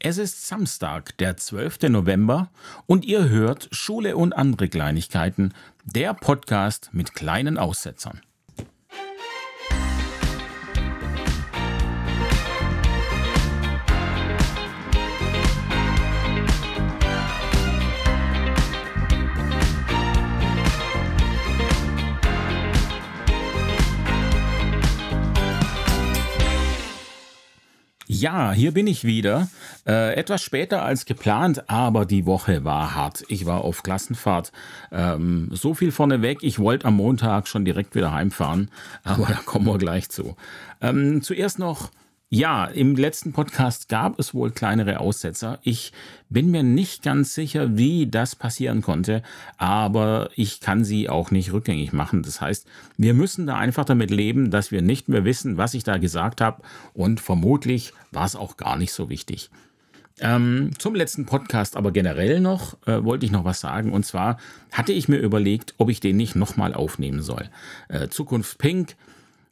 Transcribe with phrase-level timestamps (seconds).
[0.00, 1.88] Es ist Samstag, der 12.
[1.88, 2.50] November
[2.86, 5.52] und ihr hört Schule und andere Kleinigkeiten,
[5.84, 8.20] der Podcast mit kleinen Aussetzern.
[28.20, 29.48] Ja, hier bin ich wieder.
[29.86, 33.24] Äh, etwas später als geplant, aber die Woche war hart.
[33.28, 34.50] Ich war auf Klassenfahrt.
[34.90, 38.72] Ähm, so viel vorneweg, ich wollte am Montag schon direkt wieder heimfahren,
[39.04, 40.34] aber da kommen wir gleich zu.
[40.80, 41.90] Ähm, zuerst noch
[42.30, 45.60] ja, im letzten Podcast gab es wohl kleinere Aussetzer.
[45.62, 45.92] Ich
[46.28, 49.22] bin mir nicht ganz sicher, wie das passieren konnte,
[49.56, 52.22] aber ich kann sie auch nicht rückgängig machen.
[52.22, 52.66] Das heißt,
[52.98, 56.42] wir müssen da einfach damit leben, dass wir nicht mehr wissen, was ich da gesagt
[56.42, 59.48] habe und vermutlich war es auch gar nicht so wichtig.
[60.20, 63.92] Ähm, zum letzten Podcast aber generell noch äh, wollte ich noch was sagen.
[63.92, 64.36] Und zwar
[64.72, 67.48] hatte ich mir überlegt, ob ich den nicht nochmal aufnehmen soll.
[67.88, 68.96] Äh, Zukunft Pink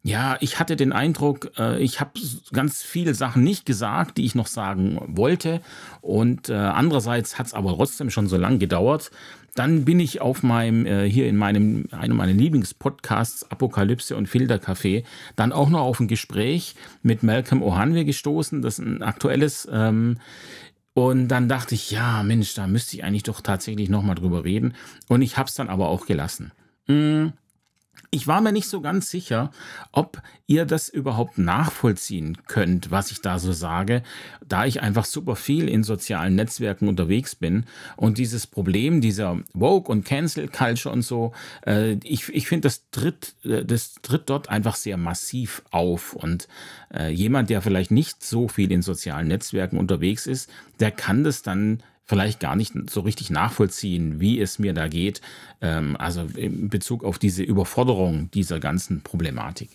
[0.06, 2.12] ja, ich hatte den Eindruck, äh, ich habe
[2.52, 5.60] ganz viele Sachen nicht gesagt, die ich noch sagen wollte.
[6.00, 9.10] Und äh, andererseits hat es aber trotzdem schon so lange gedauert.
[9.56, 15.02] Dann bin ich auf meinem, äh, hier in meinem, einem meiner Lieblingspodcasts, Apokalypse und Filtercafé,
[15.34, 18.62] dann auch noch auf ein Gespräch mit Malcolm Ohanwe gestoßen.
[18.62, 19.68] Das ist ein aktuelles.
[19.72, 20.18] Ähm,
[20.94, 24.74] und dann dachte ich, ja, Mensch, da müsste ich eigentlich doch tatsächlich nochmal drüber reden.
[25.08, 26.52] Und ich habe es dann aber auch gelassen.
[26.86, 27.32] Mmh
[28.10, 29.50] ich war mir nicht so ganz sicher,
[29.92, 34.02] ob ihr das überhaupt nachvollziehen könnt, was ich da so sage,
[34.46, 37.64] da ich einfach super viel in sozialen Netzwerken unterwegs bin
[37.96, 41.32] und dieses Problem dieser Woke und Cancel Culture und so,
[41.66, 46.14] äh, ich, ich finde, das tritt, äh, das tritt dort einfach sehr massiv auf.
[46.14, 46.48] Und
[46.94, 51.42] äh, jemand, der vielleicht nicht so viel in sozialen Netzwerken unterwegs ist, der kann das
[51.42, 55.20] dann vielleicht gar nicht so richtig nachvollziehen, wie es mir da geht,
[55.60, 59.70] ähm, also in Bezug auf diese Überforderung dieser ganzen Problematik.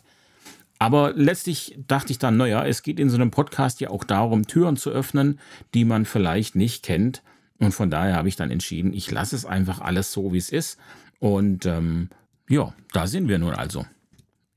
[0.80, 4.48] Aber letztlich dachte ich dann, naja, es geht in so einem Podcast ja auch darum,
[4.48, 5.40] Türen zu öffnen,
[5.76, 7.22] die man vielleicht nicht kennt.
[7.60, 10.50] Und von daher habe ich dann entschieden, ich lasse es einfach alles so, wie es
[10.50, 10.80] ist.
[11.20, 12.10] Und ähm,
[12.50, 13.86] ja, da sind wir nun also.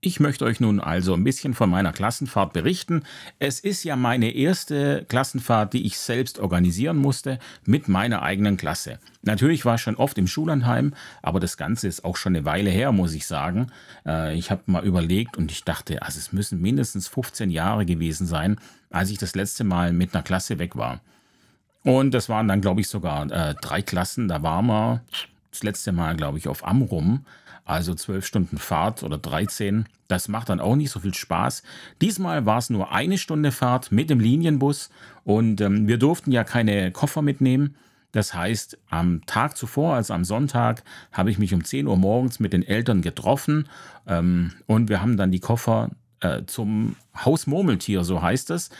[0.06, 3.04] Ich möchte euch nun also ein bisschen von meiner Klassenfahrt berichten.
[3.38, 8.98] Es ist ja meine erste Klassenfahrt, die ich selbst organisieren musste mit meiner eigenen Klasse.
[9.22, 12.68] Natürlich war ich schon oft im Schullandheim, aber das Ganze ist auch schon eine Weile
[12.68, 13.68] her, muss ich sagen.
[14.04, 18.26] Äh, ich habe mal überlegt und ich dachte, also es müssen mindestens 15 Jahre gewesen
[18.26, 18.58] sein,
[18.90, 21.00] als ich das letzte Mal mit einer Klasse weg war.
[21.82, 24.28] Und das waren dann, glaube ich, sogar äh, drei Klassen.
[24.28, 25.02] Da waren wir
[25.50, 27.24] das letzte Mal, glaube ich, auf Amrum
[27.64, 29.86] also zwölf Stunden Fahrt oder 13.
[30.08, 31.62] Das macht dann auch nicht so viel Spaß.
[32.00, 34.90] Diesmal war es nur eine Stunde Fahrt mit dem Linienbus
[35.24, 37.76] und ähm, wir durften ja keine Koffer mitnehmen.
[38.12, 42.38] Das heißt, am Tag zuvor, also am Sonntag, habe ich mich um 10 Uhr morgens
[42.38, 43.68] mit den Eltern getroffen
[44.06, 48.70] ähm, und wir haben dann die Koffer äh, zum Haus Murmeltier, so heißt es.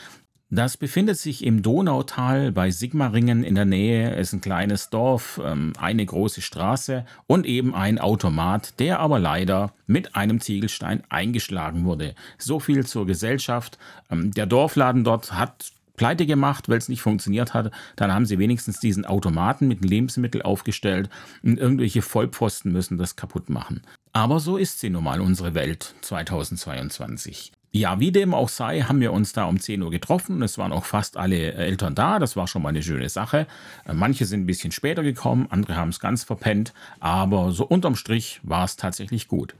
[0.51, 4.15] Das befindet sich im Donautal bei Sigmaringen in der Nähe.
[4.15, 9.17] Es ist ein kleines Dorf, ähm, eine große Straße und eben ein Automat, der aber
[9.17, 12.13] leider mit einem Ziegelstein eingeschlagen wurde.
[12.37, 13.79] So viel zur Gesellschaft.
[14.11, 17.71] Ähm, der Dorfladen dort hat pleite gemacht, weil es nicht funktioniert hat.
[17.95, 21.09] Dann haben sie wenigstens diesen Automaten mit Lebensmitteln aufgestellt
[21.41, 23.81] und irgendwelche Vollpfosten müssen das kaputt machen.
[24.13, 27.51] Aber so ist sie nun mal, unsere Welt 2022.
[27.75, 30.41] Ja, wie dem auch sei, haben wir uns da um 10 Uhr getroffen.
[30.41, 32.19] Es waren auch fast alle Eltern da.
[32.19, 33.47] Das war schon mal eine schöne Sache.
[33.85, 36.73] Äh, manche sind ein bisschen später gekommen, andere haben es ganz verpennt.
[37.01, 39.55] Aber so unterm Strich war es tatsächlich gut.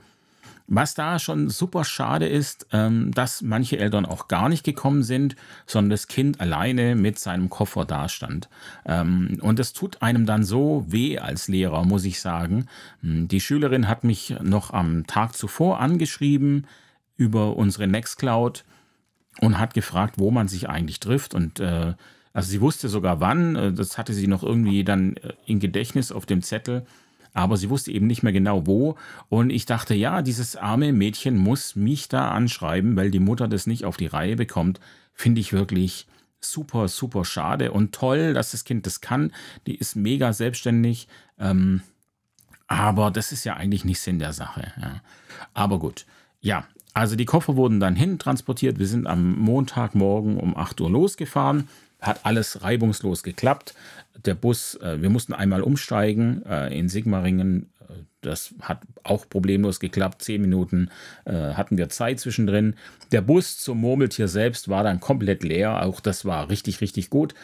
[0.67, 5.35] Was da schon super schade ist, ähm, dass manche Eltern auch gar nicht gekommen sind,
[5.65, 8.47] sondern das Kind alleine mit seinem Koffer dastand.
[8.85, 12.67] Ähm, und es tut einem dann so weh als Lehrer, muss ich sagen.
[13.01, 16.65] Hm, die Schülerin hat mich noch am Tag zuvor angeschrieben,
[17.17, 18.63] über unsere Nextcloud
[19.41, 21.33] und hat gefragt, wo man sich eigentlich trifft.
[21.33, 21.93] Und äh,
[22.33, 26.11] also sie wusste sogar wann, äh, das hatte sie noch irgendwie dann äh, in Gedächtnis
[26.11, 26.85] auf dem Zettel,
[27.33, 28.95] aber sie wusste eben nicht mehr genau wo.
[29.29, 33.67] Und ich dachte, ja, dieses arme Mädchen muss mich da anschreiben, weil die Mutter das
[33.67, 34.79] nicht auf die Reihe bekommt.
[35.13, 36.07] Finde ich wirklich
[36.39, 39.31] super, super schade und toll, dass das Kind das kann.
[39.67, 41.07] Die ist mega selbstständig.
[41.39, 41.81] Ähm,
[42.67, 44.71] aber das ist ja eigentlich nicht Sinn der Sache.
[44.81, 45.01] Ja.
[45.53, 46.05] Aber gut.
[46.41, 48.79] Ja, also die Koffer wurden dann hin transportiert.
[48.79, 51.67] Wir sind am Montagmorgen um 8 Uhr losgefahren.
[51.99, 53.75] Hat alles reibungslos geklappt.
[54.23, 57.69] Der Bus, äh, wir mussten einmal umsteigen äh, in Sigmaringen.
[58.21, 60.21] Das hat auch problemlos geklappt.
[60.21, 60.89] Zehn Minuten
[61.25, 62.75] äh, hatten wir Zeit zwischendrin.
[63.11, 65.83] Der Bus zum Murmeltier selbst war dann komplett leer.
[65.83, 67.35] Auch das war richtig, richtig gut.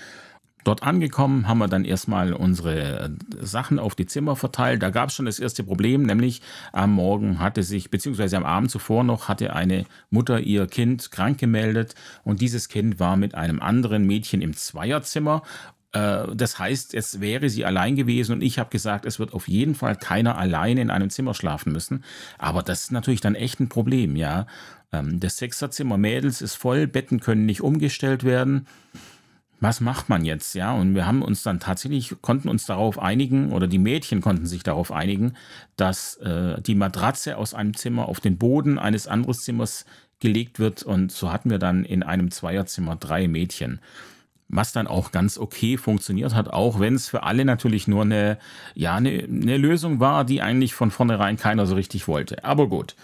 [0.63, 3.09] Dort angekommen haben wir dann erstmal unsere äh,
[3.39, 4.83] Sachen auf die Zimmer verteilt.
[4.83, 6.41] Da gab es schon das erste Problem, nämlich
[6.71, 11.39] am Morgen hatte sich, beziehungsweise am Abend zuvor noch, hatte eine Mutter ihr Kind krank
[11.39, 15.43] gemeldet und dieses Kind war mit einem anderen Mädchen im Zweierzimmer
[15.93, 19.47] äh, das heißt, es wäre sie allein gewesen und ich habe gesagt, es wird auf
[19.47, 22.03] jeden Fall keiner alleine in einem Zimmer schlafen müssen.
[22.37, 24.45] Aber das ist natürlich dann echt ein Problem, ja.
[24.93, 28.67] Ähm, das Sechserzimmer Mädels ist voll, Betten können nicht umgestellt werden
[29.61, 30.73] was macht man jetzt, ja?
[30.73, 34.63] Und wir haben uns dann tatsächlich, konnten uns darauf einigen, oder die Mädchen konnten sich
[34.63, 35.33] darauf einigen,
[35.77, 39.85] dass äh, die Matratze aus einem Zimmer auf den Boden eines anderen Zimmers
[40.19, 40.81] gelegt wird.
[40.81, 43.79] Und so hatten wir dann in einem Zweierzimmer drei Mädchen.
[44.49, 48.39] Was dann auch ganz okay funktioniert hat, auch wenn es für alle natürlich nur eine,
[48.73, 52.43] ja, eine, eine Lösung war, die eigentlich von vornherein keiner so richtig wollte.
[52.43, 52.95] Aber gut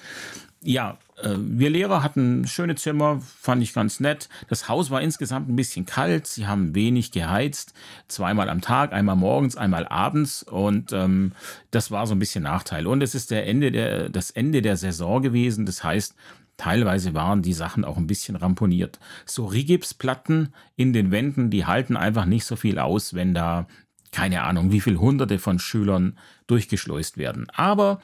[0.62, 4.30] ja, wir Lehrer hatten schöne Zimmer, fand ich ganz nett.
[4.50, 6.28] Das Haus war insgesamt ein bisschen kalt.
[6.28, 7.74] Sie haben wenig geheizt,
[8.08, 10.44] zweimal am Tag, einmal morgens, einmal abends.
[10.44, 11.32] Und ähm,
[11.72, 12.86] das war so ein bisschen Nachteil.
[12.86, 15.66] Und es ist der Ende der, das Ende der Saison gewesen.
[15.66, 16.16] Das heißt,
[16.58, 19.00] Teilweise waren die Sachen auch ein bisschen ramponiert.
[19.28, 23.68] So Rigipsplatten in den Wänden, die halten einfach nicht so viel aus, wenn da
[24.12, 26.18] keine Ahnung, wie viele Hunderte von Schülern
[26.48, 27.48] durchgeschleust werden.
[27.54, 28.02] Aber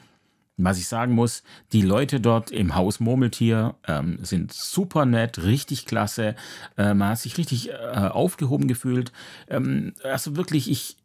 [0.56, 1.42] was ich sagen muss,
[1.72, 6.36] die Leute dort im Haus Murmeltier ähm, sind super nett, richtig klasse.
[6.76, 9.12] Äh, man hat sich richtig äh, aufgehoben gefühlt.
[9.48, 10.96] Ähm, also wirklich, ich,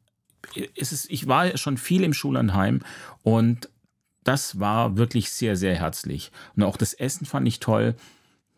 [0.75, 2.81] es ist, ich war schon viel im Schullandheim
[3.23, 3.69] und
[4.23, 6.31] das war wirklich sehr, sehr herzlich.
[6.55, 7.95] Und auch das Essen fand ich toll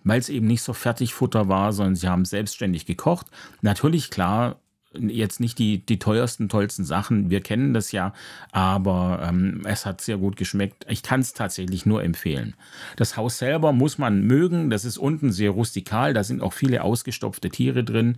[0.03, 3.27] weil es eben nicht so Fertigfutter war, sondern sie haben selbstständig gekocht.
[3.61, 4.59] Natürlich, klar,
[4.93, 7.29] jetzt nicht die, die teuersten, tollsten Sachen.
[7.29, 8.13] Wir kennen das ja,
[8.51, 10.85] aber ähm, es hat sehr gut geschmeckt.
[10.89, 12.55] Ich kann es tatsächlich nur empfehlen.
[12.95, 14.69] Das Haus selber muss man mögen.
[14.69, 16.13] Das ist unten sehr rustikal.
[16.13, 18.17] Da sind auch viele ausgestopfte Tiere drin.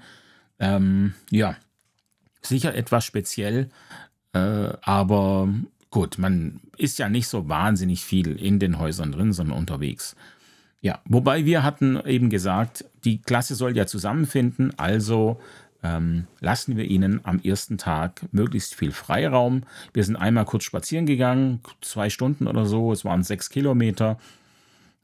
[0.59, 1.55] Ähm, ja,
[2.41, 3.69] sicher etwas speziell,
[4.33, 5.49] äh, aber
[5.89, 10.15] gut, man ist ja nicht so wahnsinnig viel in den Häusern drin, sondern unterwegs.
[10.81, 15.39] Ja, wobei wir hatten eben gesagt, die Klasse soll ja zusammenfinden, also
[15.83, 19.63] ähm, lassen wir ihnen am ersten Tag möglichst viel Freiraum.
[19.93, 24.17] Wir sind einmal kurz spazieren gegangen, zwei Stunden oder so, es waren sechs Kilometer.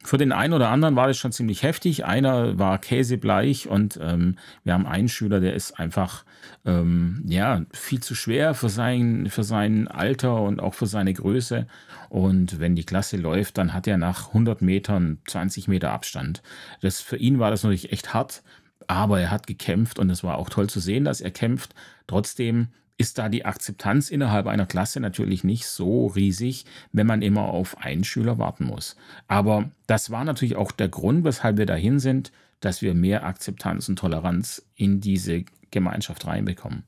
[0.02, 2.06] Für den einen oder anderen war das schon ziemlich heftig.
[2.06, 6.24] Einer war käsebleich und ähm, wir haben einen Schüler, der ist einfach
[6.66, 11.68] ähm, ja, viel zu schwer für sein, für sein Alter und auch für seine Größe.
[12.08, 16.44] Und wenn die Klasse läuft, dann hat er nach 100 Metern 20 Meter Abstand.
[16.82, 18.42] Das, für ihn war das natürlich echt hart
[18.90, 21.76] aber er hat gekämpft und es war auch toll zu sehen, dass er kämpft.
[22.08, 27.44] Trotzdem ist da die Akzeptanz innerhalb einer Klasse natürlich nicht so riesig, wenn man immer
[27.44, 28.96] auf einen Schüler warten muss.
[29.28, 32.32] Aber das war natürlich auch der Grund, weshalb wir dahin sind,
[32.62, 36.84] dass wir mehr Akzeptanz und Toleranz in diese Gemeinschaft reinbekommen.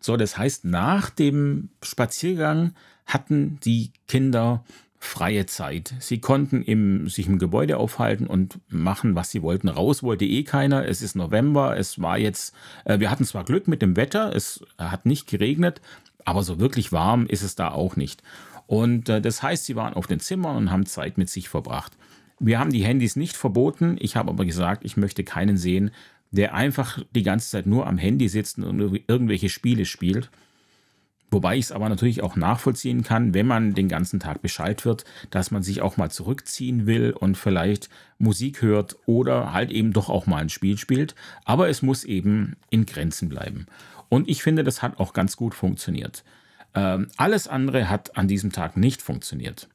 [0.00, 2.74] So, das heißt, nach dem Spaziergang
[3.06, 4.64] hatten die Kinder
[5.04, 5.94] freie Zeit.
[6.00, 9.68] Sie konnten im, sich im Gebäude aufhalten und machen, was sie wollten.
[9.68, 10.86] Raus wollte eh keiner.
[10.86, 11.76] Es ist November.
[11.76, 12.54] Es war jetzt,
[12.84, 15.80] äh, wir hatten zwar Glück mit dem Wetter, es hat nicht geregnet,
[16.24, 18.22] aber so wirklich warm ist es da auch nicht.
[18.66, 21.92] Und äh, das heißt, sie waren auf den Zimmern und haben Zeit mit sich verbracht.
[22.40, 23.96] Wir haben die Handys nicht verboten.
[24.00, 25.90] Ich habe aber gesagt, ich möchte keinen sehen,
[26.30, 30.30] der einfach die ganze Zeit nur am Handy sitzt und irgendwelche Spiele spielt.
[31.34, 35.04] Wobei ich es aber natürlich auch nachvollziehen kann, wenn man den ganzen Tag Bescheid wird,
[35.30, 37.88] dass man sich auch mal zurückziehen will und vielleicht
[38.18, 41.16] Musik hört oder halt eben doch auch mal ein Spiel spielt.
[41.44, 43.66] Aber es muss eben in Grenzen bleiben.
[44.08, 46.22] Und ich finde, das hat auch ganz gut funktioniert.
[46.72, 49.68] Ähm, alles andere hat an diesem Tag nicht funktioniert.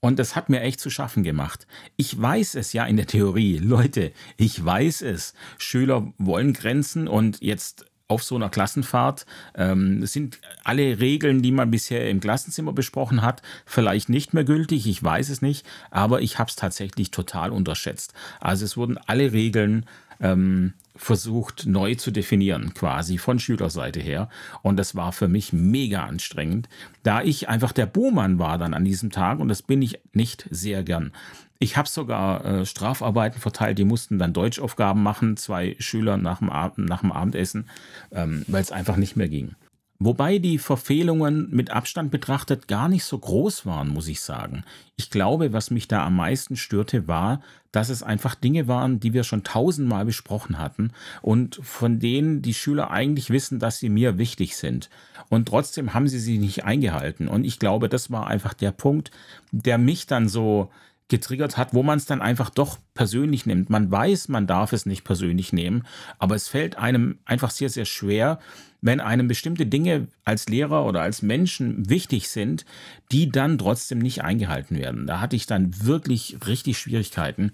[0.00, 1.68] Und das hat mir echt zu schaffen gemacht.
[1.96, 3.58] Ich weiß es ja in der Theorie.
[3.62, 5.34] Leute, ich weiß es.
[5.58, 11.70] Schüler wollen Grenzen und jetzt auf so einer Klassenfahrt ähm, sind alle Regeln, die man
[11.70, 14.86] bisher im Klassenzimmer besprochen hat, vielleicht nicht mehr gültig.
[14.86, 18.14] Ich weiß es nicht, aber ich habe es tatsächlich total unterschätzt.
[18.40, 19.84] Also es wurden alle Regeln
[20.20, 24.28] ähm, versucht neu zu definieren, quasi von Schülerseite her.
[24.62, 26.68] Und das war für mich mega anstrengend,
[27.02, 30.46] da ich einfach der Buhmann war dann an diesem Tag und das bin ich nicht
[30.50, 31.12] sehr gern.
[31.60, 36.50] Ich habe sogar äh, Strafarbeiten verteilt, die mussten dann Deutschaufgaben machen, zwei Schüler nach dem,
[36.50, 37.68] Abendessen,
[38.12, 39.54] ähm, weil es einfach nicht mehr ging.
[40.00, 44.62] Wobei die Verfehlungen mit Abstand betrachtet gar nicht so groß waren, muss ich sagen.
[44.96, 47.40] Ich glaube, was mich da am meisten störte, war,
[47.72, 52.54] dass es einfach Dinge waren, die wir schon tausendmal besprochen hatten und von denen die
[52.54, 54.88] Schüler eigentlich wissen, dass sie mir wichtig sind.
[55.30, 57.26] Und trotzdem haben sie sie nicht eingehalten.
[57.26, 59.10] Und ich glaube, das war einfach der Punkt,
[59.50, 60.70] der mich dann so
[61.08, 63.68] getriggert hat, wo man es dann einfach doch persönlich nimmt.
[63.70, 65.84] Man weiß, man darf es nicht persönlich nehmen,
[66.18, 68.38] aber es fällt einem einfach sehr, sehr schwer,
[68.80, 72.64] wenn einem bestimmte Dinge als Lehrer oder als Menschen wichtig sind,
[73.10, 75.06] die dann trotzdem nicht eingehalten werden.
[75.06, 77.52] Da hatte ich dann wirklich richtig Schwierigkeiten.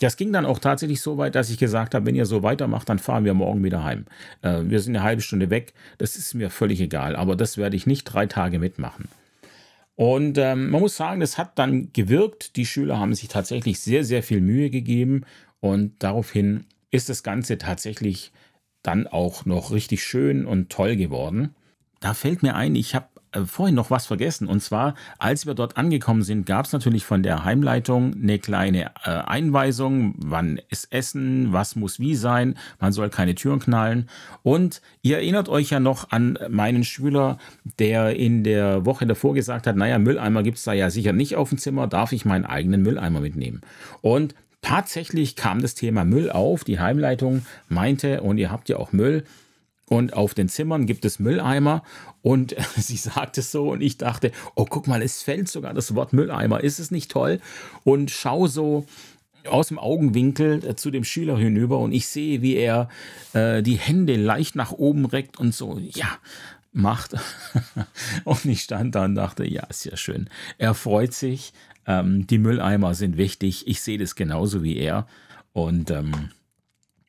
[0.00, 2.88] Das ging dann auch tatsächlich so weit, dass ich gesagt habe, wenn ihr so weitermacht,
[2.88, 4.06] dann fahren wir morgen wieder heim.
[4.42, 7.76] Äh, wir sind eine halbe Stunde weg, das ist mir völlig egal, aber das werde
[7.76, 9.08] ich nicht drei Tage mitmachen.
[9.96, 12.56] Und ähm, man muss sagen, das hat dann gewirkt.
[12.56, 15.24] Die Schüler haben sich tatsächlich sehr, sehr viel Mühe gegeben
[15.60, 18.32] und daraufhin ist das Ganze tatsächlich
[18.82, 21.54] dann auch noch richtig schön und toll geworden.
[22.00, 24.48] Da fällt mir ein, ich habe äh, vorhin noch was vergessen.
[24.48, 28.86] Und zwar, als wir dort angekommen sind, gab es natürlich von der Heimleitung eine kleine
[29.04, 34.08] äh, Einweisung, wann ist Essen, was muss wie sein, man soll keine Türen knallen.
[34.42, 37.38] Und ihr erinnert euch ja noch an meinen Schüler,
[37.78, 41.36] der in der Woche davor gesagt hat, naja, Mülleimer gibt es da ja sicher nicht
[41.36, 43.60] auf dem Zimmer, darf ich meinen eigenen Mülleimer mitnehmen?
[44.00, 46.64] Und tatsächlich kam das Thema Müll auf.
[46.64, 49.24] Die Heimleitung meinte, und ihr habt ja auch Müll,
[49.90, 51.82] und auf den Zimmern gibt es Mülleimer
[52.22, 55.94] und sie sagt es so und ich dachte, oh guck mal, es fällt sogar das
[55.96, 57.40] Wort Mülleimer, ist es nicht toll?
[57.82, 58.86] Und schau so
[59.48, 62.88] aus dem Augenwinkel äh, zu dem Schüler hinüber und ich sehe, wie er
[63.32, 66.18] äh, die Hände leicht nach oben reckt und so, ja,
[66.72, 67.16] macht.
[68.24, 70.28] und ich stand da und dachte, ja, ist ja schön.
[70.58, 71.52] Er freut sich,
[71.90, 75.06] ähm, die Mülleimer sind wichtig, ich sehe das genauso wie er
[75.52, 76.30] und ähm,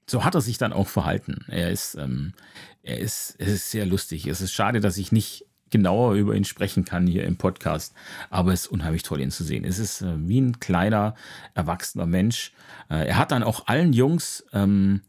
[0.08, 1.46] so hat er sich dann auch verhalten.
[1.48, 2.34] Er ist, ähm,
[2.82, 4.26] er ist, es ist sehr lustig.
[4.26, 7.94] Es ist schade, dass ich nicht genauer über ihn sprechen kann hier im Podcast,
[8.30, 9.64] aber es ist unheimlich toll, ihn zu sehen.
[9.64, 11.16] Es ist äh, wie ein kleiner,
[11.54, 12.52] erwachsener Mensch.
[12.90, 15.02] Äh, er hat dann auch allen Jungs ähm,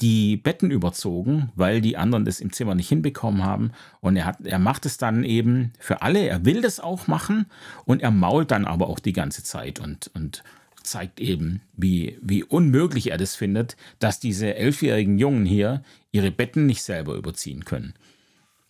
[0.00, 3.72] die Betten überzogen, weil die anderen das im Zimmer nicht hinbekommen haben.
[4.00, 6.20] Und er, hat, er macht es dann eben für alle.
[6.26, 7.46] Er will das auch machen
[7.84, 10.44] und er mault dann aber auch die ganze Zeit und, und
[10.82, 16.66] zeigt eben, wie, wie unmöglich er das findet, dass diese elfjährigen Jungen hier ihre Betten
[16.66, 17.94] nicht selber überziehen können.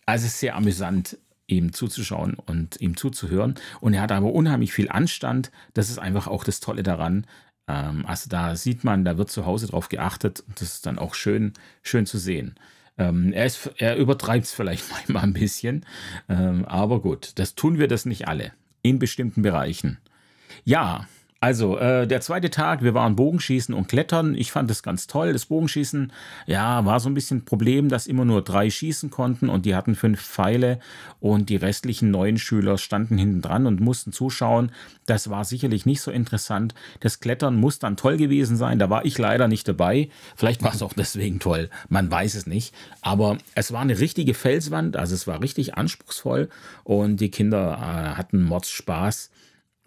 [0.05, 3.55] Also es ist sehr amüsant, ihm zuzuschauen und ihm zuzuhören.
[3.79, 5.51] Und er hat aber unheimlich viel Anstand.
[5.73, 7.25] Das ist einfach auch das Tolle daran.
[7.69, 10.99] Ähm, also da sieht man, da wird zu Hause drauf geachtet und das ist dann
[10.99, 12.55] auch schön, schön zu sehen.
[12.97, 15.85] Ähm, er, er übertreibt es vielleicht manchmal ein bisschen,
[16.27, 18.51] ähm, aber gut, das tun wir das nicht alle.
[18.81, 19.99] In bestimmten Bereichen.
[20.63, 21.07] Ja,
[21.41, 24.35] also, äh, der zweite Tag, wir waren Bogenschießen und Klettern.
[24.35, 25.31] Ich fand das ganz toll.
[25.31, 26.11] Das Bogenschießen,
[26.47, 29.73] ja, war so ein bisschen ein Problem, dass immer nur drei schießen konnten und die
[29.73, 30.79] hatten fünf Pfeile
[31.21, 34.73] und die restlichen neun Schüler standen hinten dran und mussten zuschauen.
[35.05, 36.75] Das war sicherlich nicht so interessant.
[36.99, 38.77] Das Klettern muss dann toll gewesen sein.
[38.77, 40.09] Da war ich leider nicht dabei.
[40.35, 41.69] Vielleicht war es auch deswegen toll.
[41.87, 42.75] Man weiß es nicht.
[43.01, 44.97] Aber es war eine richtige Felswand.
[44.97, 46.49] Also es war richtig anspruchsvoll
[46.83, 49.29] und die Kinder äh, hatten Mords Spaß.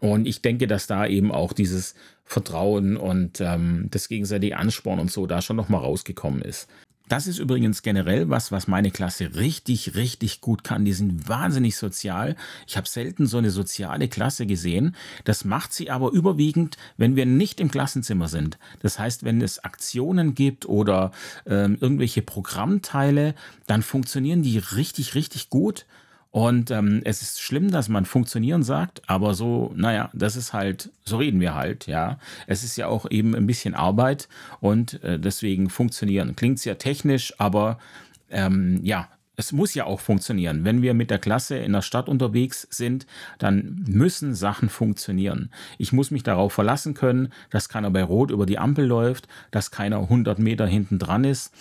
[0.02, 1.94] Und ich denke, dass da eben auch dieses
[2.24, 6.68] Vertrauen und ähm, das gegenseitige Ansporn und so da schon nochmal rausgekommen ist.
[7.08, 10.84] Das ist übrigens generell was, was meine Klasse richtig, richtig gut kann.
[10.84, 12.34] Die sind wahnsinnig sozial.
[12.66, 14.96] Ich habe selten so eine soziale Klasse gesehen.
[15.24, 18.58] Das macht sie aber überwiegend, wenn wir nicht im Klassenzimmer sind.
[18.80, 21.12] Das heißt, wenn es Aktionen gibt oder
[21.46, 23.36] ähm, irgendwelche Programmteile,
[23.68, 25.86] dann funktionieren die richtig, richtig gut.
[26.32, 30.90] Und ähm, es ist schlimm, dass man funktionieren sagt, aber so, naja, das ist halt,
[31.04, 32.18] so reden wir halt, ja.
[32.46, 36.34] Es ist ja auch eben ein bisschen Arbeit und äh, deswegen funktionieren.
[36.34, 37.78] Klingt sehr technisch, aber
[38.30, 40.64] ähm, ja, es muss ja auch funktionieren.
[40.64, 43.06] Wenn wir mit der Klasse in der Stadt unterwegs sind,
[43.38, 45.50] dann müssen Sachen funktionieren.
[45.76, 49.70] Ich muss mich darauf verlassen können, dass keiner bei Rot über die Ampel läuft, dass
[49.70, 51.52] keiner 100 Meter hinten dran ist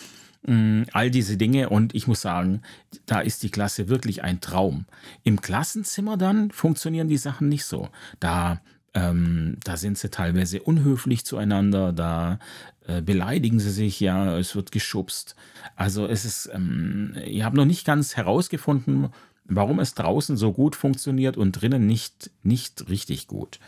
[0.44, 2.62] all diese Dinge und ich muss sagen,
[3.06, 4.86] da ist die Klasse wirklich ein Traum.
[5.24, 7.90] Im Klassenzimmer dann funktionieren die Sachen nicht so.
[8.20, 8.60] Da,
[8.96, 12.40] ähm, da sind sie teilweise unhöflich zueinander, da
[12.88, 15.36] äh, beleidigen sie sich, ja, es wird geschubst.
[15.76, 19.10] Also es ist, ähm, ich habe noch nicht ganz herausgefunden,
[19.46, 23.60] warum es draußen so gut funktioniert und drinnen nicht, nicht richtig gut.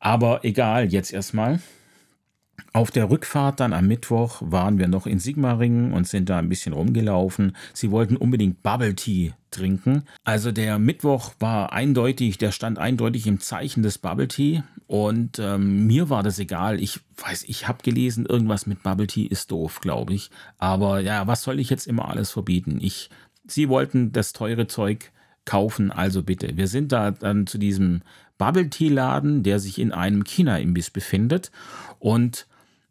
[0.00, 1.60] Aber egal, jetzt erstmal.
[2.72, 6.48] Auf der Rückfahrt dann am Mittwoch waren wir noch in Sigmaringen und sind da ein
[6.48, 7.56] bisschen rumgelaufen.
[7.72, 10.04] Sie wollten unbedingt Bubble Tea trinken.
[10.24, 15.86] Also der Mittwoch war eindeutig, der stand eindeutig im Zeichen des Bubble Tea und ähm,
[15.86, 16.80] mir war das egal.
[16.80, 20.30] Ich weiß, ich habe gelesen, irgendwas mit Bubble Tea ist doof, glaube ich.
[20.58, 22.78] Aber ja, was soll ich jetzt immer alles verbieten?
[22.80, 23.10] Ich
[23.46, 25.12] sie wollten das teure Zeug
[25.44, 26.56] kaufen, also bitte.
[26.56, 28.02] Wir sind da dann zu diesem
[28.38, 31.50] Bubble Tea Laden, der sich in einem China-Imbiss befindet.
[31.98, 32.46] Und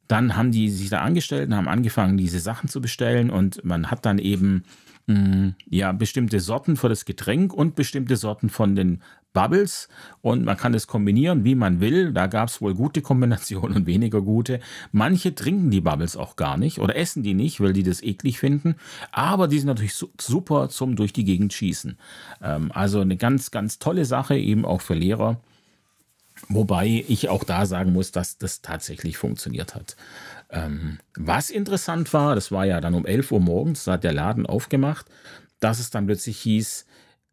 [0.07, 3.89] dann haben die sich da angestellt und haben angefangen, diese Sachen zu bestellen und man
[3.89, 4.63] hat dann eben
[5.07, 9.01] mm, ja bestimmte Sorten für das Getränk und bestimmte Sorten von den
[9.35, 9.89] Bubbles
[10.21, 12.13] und man kann es kombinieren, wie man will.
[12.13, 14.59] Da gab es wohl gute Kombinationen und weniger gute.
[14.91, 18.39] Manche trinken die Bubbles auch gar nicht oder essen die nicht, weil die das eklig
[18.39, 18.75] finden.
[19.11, 21.97] Aber die sind natürlich super zum durch die Gegend schießen.
[22.41, 25.39] Ähm, also eine ganz, ganz tolle Sache, eben auch für Lehrer.
[26.49, 29.95] Wobei ich auch da sagen muss, dass das tatsächlich funktioniert hat.
[30.49, 34.13] Ähm, was interessant war, das war ja dann um 11 Uhr morgens, da hat der
[34.13, 35.05] Laden aufgemacht,
[35.59, 36.85] dass es dann plötzlich hieß,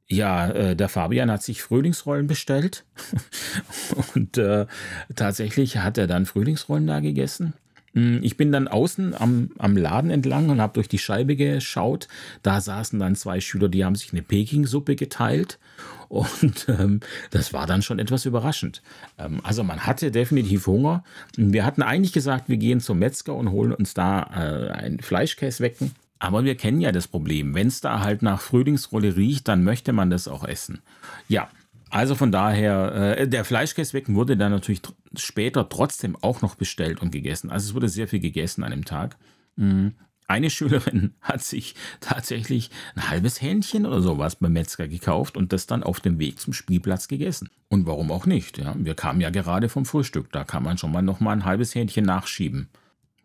[0.09, 2.85] ja, äh, der Fabian hat sich Frühlingsrollen bestellt
[4.15, 4.67] und äh,
[5.15, 7.55] tatsächlich hat er dann Frühlingsrollen da gegessen.
[7.95, 12.09] Hm, ich bin dann außen am, am Laden entlang und habe durch die Scheibe geschaut.
[12.43, 15.59] Da saßen dann zwei Schüler, die haben sich eine Peking-Suppe geteilt.
[16.09, 18.83] Und ähm, das war dann schon etwas überraschend.
[19.19, 21.05] Ähm, also man hatte definitiv Hunger.
[21.37, 25.63] Wir hatten eigentlich gesagt, wir gehen zum Metzger und holen uns da äh, ein Fleischkäse
[25.63, 25.93] wecken.
[26.19, 27.55] Aber wir kennen ja das Problem.
[27.55, 30.81] Wenn es da halt nach Frühlingsrolle riecht, dann möchte man das auch essen.
[31.29, 31.49] Ja,
[31.93, 34.81] also von daher, äh, der Fleischkäsewecken wurde dann natürlich
[35.15, 37.51] später trotzdem auch noch bestellt und gegessen.
[37.51, 39.17] Also es wurde sehr viel gegessen an dem Tag.
[39.57, 39.93] Mhm.
[40.27, 45.67] Eine Schülerin hat sich tatsächlich ein halbes Hähnchen oder sowas beim Metzger gekauft und das
[45.67, 47.51] dann auf dem Weg zum Spielplatz gegessen.
[47.69, 48.57] Und warum auch nicht?
[48.57, 48.75] Ja?
[48.79, 51.75] Wir kamen ja gerade vom Frühstück, da kann man schon mal noch mal ein halbes
[51.75, 52.69] Hähnchen nachschieben.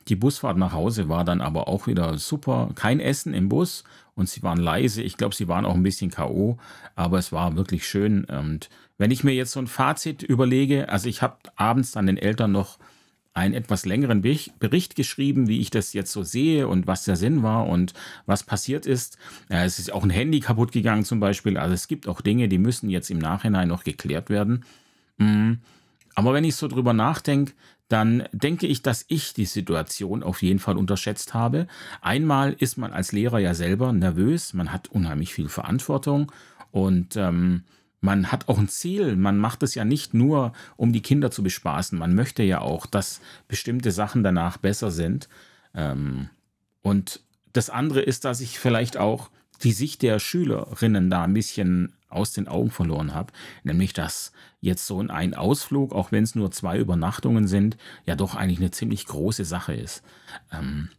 [0.07, 2.69] Die Busfahrt nach Hause war dann aber auch wieder super.
[2.75, 3.83] Kein Essen im Bus
[4.15, 5.01] und sie waren leise.
[5.01, 6.57] Ich glaube, sie waren auch ein bisschen K.O.,
[6.95, 8.23] aber es war wirklich schön.
[8.25, 12.17] Und wenn ich mir jetzt so ein Fazit überlege, also ich habe abends dann den
[12.17, 12.79] Eltern noch
[13.33, 17.43] einen etwas längeren Bericht geschrieben, wie ich das jetzt so sehe und was der Sinn
[17.43, 17.93] war und
[18.25, 19.19] was passiert ist.
[19.49, 21.55] Es ist auch ein Handy kaputt gegangen zum Beispiel.
[21.57, 24.65] Also es gibt auch Dinge, die müssen jetzt im Nachhinein noch geklärt werden.
[25.19, 25.59] Mhm.
[26.15, 27.53] Aber wenn ich so drüber nachdenke,
[27.87, 31.67] dann denke ich, dass ich die Situation auf jeden Fall unterschätzt habe.
[32.01, 36.31] Einmal ist man als Lehrer ja selber nervös, man hat unheimlich viel Verantwortung
[36.71, 37.63] und ähm,
[37.99, 39.15] man hat auch ein Ziel.
[39.15, 41.97] Man macht es ja nicht nur, um die Kinder zu bespaßen.
[41.97, 45.27] Man möchte ja auch, dass bestimmte Sachen danach besser sind.
[45.73, 46.29] Ähm,
[46.81, 47.21] und
[47.53, 49.29] das andere ist, dass ich vielleicht auch
[49.63, 54.87] die Sicht der Schülerinnen da ein bisschen aus den Augen verloren habe, nämlich dass jetzt
[54.87, 59.05] so ein Ausflug, auch wenn es nur zwei Übernachtungen sind, ja doch eigentlich eine ziemlich
[59.05, 60.03] große Sache ist.
[60.51, 60.89] Ähm,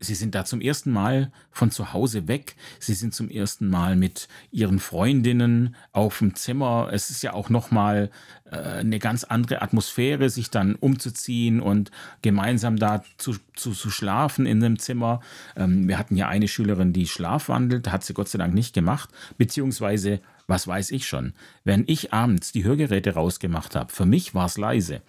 [0.00, 2.56] Sie sind da zum ersten Mal von zu Hause weg.
[2.78, 6.90] Sie sind zum ersten Mal mit ihren Freundinnen auf dem Zimmer.
[6.92, 8.10] Es ist ja auch nochmal
[8.50, 11.90] äh, eine ganz andere Atmosphäre, sich dann umzuziehen und
[12.22, 15.20] gemeinsam da zu, zu, zu schlafen in dem Zimmer.
[15.56, 19.10] Ähm, wir hatten ja eine Schülerin, die schlafwandelt, hat sie Gott sei Dank nicht gemacht,
[19.38, 21.32] beziehungsweise was weiß ich schon.
[21.64, 25.00] Wenn ich abends die Hörgeräte rausgemacht habe, für mich war es leise.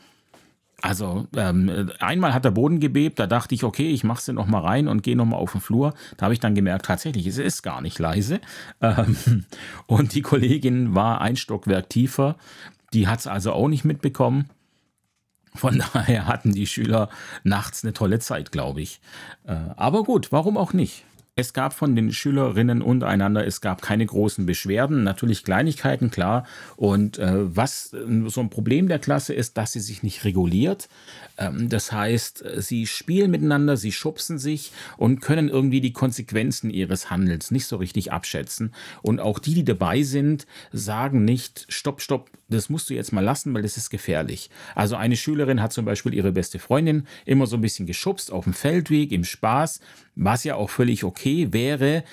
[0.86, 4.45] Also ähm, einmal hat der Boden gebebt, da dachte ich, okay, ich mache sie noch
[4.45, 5.95] mal rein und gehe noch mal auf den Flur.
[6.17, 8.39] Da habe ich dann gemerkt, tatsächlich, es ist gar nicht leise.
[8.82, 9.45] Ähm,
[9.88, 12.36] und die Kollegin war ein Stockwerk tiefer,
[12.93, 14.50] die hat es also auch nicht mitbekommen.
[15.56, 17.10] Von daher hatten die Schüler
[17.43, 19.02] nachts eine tolle Zeit, glaube ich.
[19.45, 21.04] Äh, aber gut, warum auch nicht?
[21.38, 26.48] Es gab von den Schülerinnen untereinander, es gab keine großen Beschwerden, natürlich Kleinigkeiten, klar.
[26.78, 30.88] Und äh, was äh, so ein Problem der Klasse ist, dass sie sich nicht reguliert.
[31.38, 37.10] Ähm, das heißt, sie spielen miteinander, sie schubsen sich und können irgendwie die Konsequenzen ihres
[37.10, 38.74] Handelns nicht so richtig abschätzen.
[39.02, 43.24] Und auch die, die dabei sind, sagen nicht, stopp, stopp, das musst du jetzt mal
[43.24, 44.50] lassen, weil das ist gefährlich.
[44.74, 48.45] Also eine Schülerin hat zum Beispiel ihre beste Freundin immer so ein bisschen geschubst auf
[48.45, 49.82] dem Feldweg im Spaß,
[50.15, 52.04] was ja auch völlig okay wäre,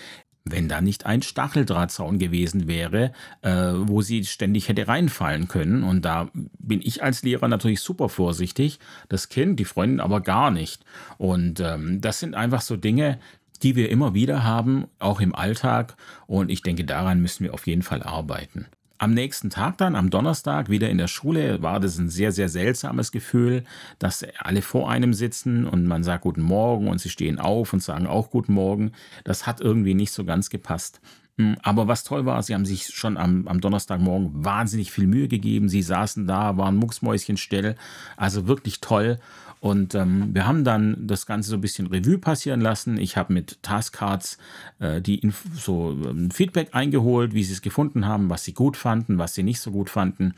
[0.44, 3.12] wenn da nicht ein Stacheldrahtzaun gewesen wäre,
[3.42, 5.84] äh, wo sie ständig hätte reinfallen können.
[5.84, 8.78] Und da bin ich als Lehrer natürlich super vorsichtig.
[9.08, 10.84] Das Kind, die Freundin aber gar nicht.
[11.18, 13.18] Und ähm, das sind einfach so Dinge,
[13.62, 15.96] die wir immer wieder haben, auch im Alltag.
[16.26, 18.66] Und ich denke, daran müssen wir auf jeden Fall arbeiten.
[19.02, 22.48] Am nächsten Tag dann, am Donnerstag, wieder in der Schule, war das ein sehr, sehr
[22.48, 23.64] seltsames Gefühl,
[23.98, 27.82] dass alle vor einem sitzen und man sagt Guten Morgen und sie stehen auf und
[27.82, 28.92] sagen auch Guten Morgen.
[29.24, 31.00] Das hat irgendwie nicht so ganz gepasst.
[31.36, 35.26] Hm, aber was toll war, sie haben sich schon am, am Donnerstagmorgen wahnsinnig viel Mühe
[35.26, 35.68] gegeben.
[35.68, 37.74] Sie saßen da, waren mucksmäuschenstill.
[38.16, 39.18] Also wirklich toll.
[39.62, 42.98] Und ähm, wir haben dann das Ganze so ein bisschen Revue passieren lassen.
[42.98, 44.36] Ich habe mit Taskcards
[44.80, 48.76] äh, die Inf so ähm, Feedback eingeholt, wie sie es gefunden haben, was sie gut
[48.76, 50.34] fanden, was sie nicht so gut fanden.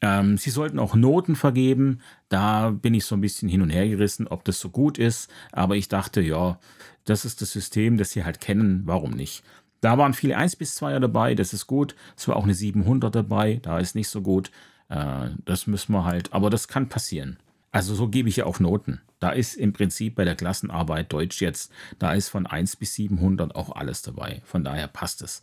[0.00, 2.00] Ähm, sie sollten auch Noten vergeben.
[2.30, 5.30] Da bin ich so ein bisschen hin und her gerissen, ob das so gut ist.
[5.52, 6.58] Aber ich dachte, ja,
[7.04, 8.82] das ist das System, das sie halt kennen.
[8.86, 9.44] Warum nicht?
[9.80, 11.94] Da waren viele 1 bis 2er dabei, das ist gut.
[12.16, 14.50] Es war auch eine 700 dabei, da ist nicht so gut.
[14.88, 17.36] Äh, das müssen wir halt, aber das kann passieren.
[17.72, 19.00] Also so gebe ich ja auch Noten.
[19.18, 23.56] Da ist im Prinzip bei der Klassenarbeit Deutsch jetzt, da ist von 1 bis 700
[23.56, 24.42] auch alles dabei.
[24.44, 25.42] Von daher passt es.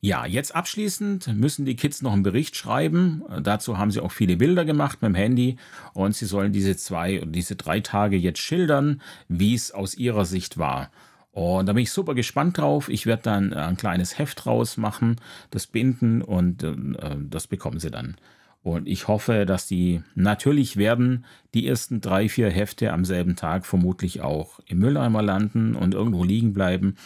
[0.00, 3.22] Ja, jetzt abschließend müssen die Kids noch einen Bericht schreiben.
[3.42, 5.56] Dazu haben sie auch viele Bilder gemacht mit dem Handy
[5.92, 10.24] und sie sollen diese zwei und diese drei Tage jetzt schildern, wie es aus ihrer
[10.24, 10.90] Sicht war.
[11.32, 12.88] Und da bin ich super gespannt drauf.
[12.88, 15.16] Ich werde dann ein kleines Heft draus machen,
[15.50, 16.74] das binden und äh,
[17.28, 18.16] das bekommen sie dann.
[18.62, 23.64] Und ich hoffe, dass die, natürlich werden die ersten drei, vier Hefte am selben Tag
[23.64, 26.96] vermutlich auch im Mülleimer landen und irgendwo liegen bleiben.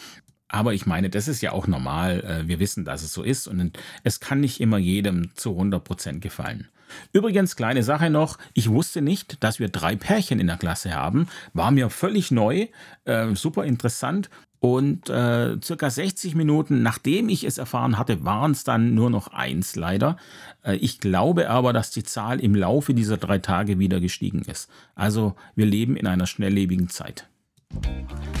[0.47, 2.21] Aber ich meine, das ist ja auch normal.
[2.21, 5.83] Äh, wir wissen, dass es so ist und es kann nicht immer jedem zu 100
[5.83, 6.67] Prozent gefallen.
[7.11, 11.27] Übrigens, kleine Sache noch, ich wusste nicht, dass wir drei Pärchen in der Klasse haben.
[11.53, 12.67] War mir völlig neu,
[13.05, 14.29] äh, super interessant.
[14.63, 19.27] Und äh, circa 60 Minuten nachdem ich es erfahren hatte, waren es dann nur noch
[19.27, 20.15] eins leider.
[20.63, 24.69] Äh, ich glaube aber, dass die Zahl im Laufe dieser drei Tage wieder gestiegen ist.
[24.95, 27.27] Also wir leben in einer schnelllebigen Zeit.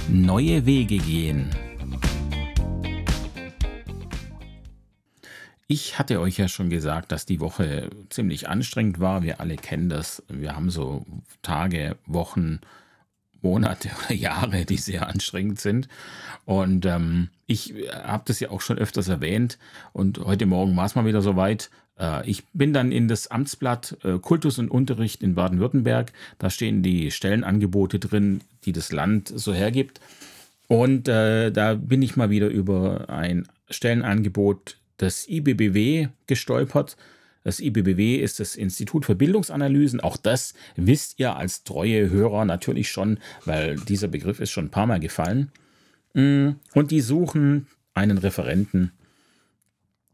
[0.07, 1.49] Neue Wege gehen.
[5.67, 9.23] Ich hatte euch ja schon gesagt, dass die Woche ziemlich anstrengend war.
[9.23, 10.23] Wir alle kennen das.
[10.29, 11.05] Wir haben so
[11.41, 12.61] Tage, Wochen,
[13.43, 15.87] Monate oder Jahre, die sehr anstrengend sind.
[16.45, 19.57] Und ähm, ich habe das ja auch schon öfters erwähnt.
[19.93, 21.69] Und heute Morgen war es mal wieder soweit.
[21.99, 26.11] Äh, ich bin dann in das Amtsblatt äh, Kultus und Unterricht in Baden-Württemberg.
[26.39, 29.99] Da stehen die Stellenangebote drin, die das Land so hergibt.
[30.67, 36.97] Und äh, da bin ich mal wieder über ein Stellenangebot des IBBW gestolpert.
[37.43, 39.99] Das IBBW ist das Institut für Bildungsanalysen.
[39.99, 44.71] Auch das wisst ihr als treue Hörer natürlich schon, weil dieser Begriff ist schon ein
[44.71, 45.51] paar Mal gefallen.
[46.13, 48.91] Mm, und die suchen einen Referenten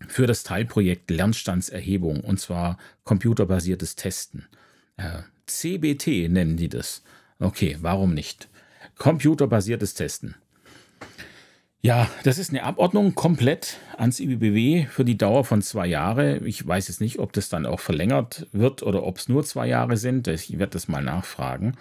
[0.08, 4.48] für das Teilprojekt Lernstandserhebung und zwar computerbasiertes Testen.
[4.98, 7.04] Äh, CBT nennen die das.
[7.39, 8.50] Okay, warum nicht?
[8.98, 10.36] Computerbasiertes Testen.
[11.82, 16.46] Ja, das ist eine Abordnung komplett ans IBBW für die Dauer von zwei Jahren.
[16.46, 19.68] Ich weiß jetzt nicht, ob das dann auch verlängert wird oder ob es nur zwei
[19.68, 20.28] Jahre sind.
[20.28, 21.78] Ich werde das mal nachfragen.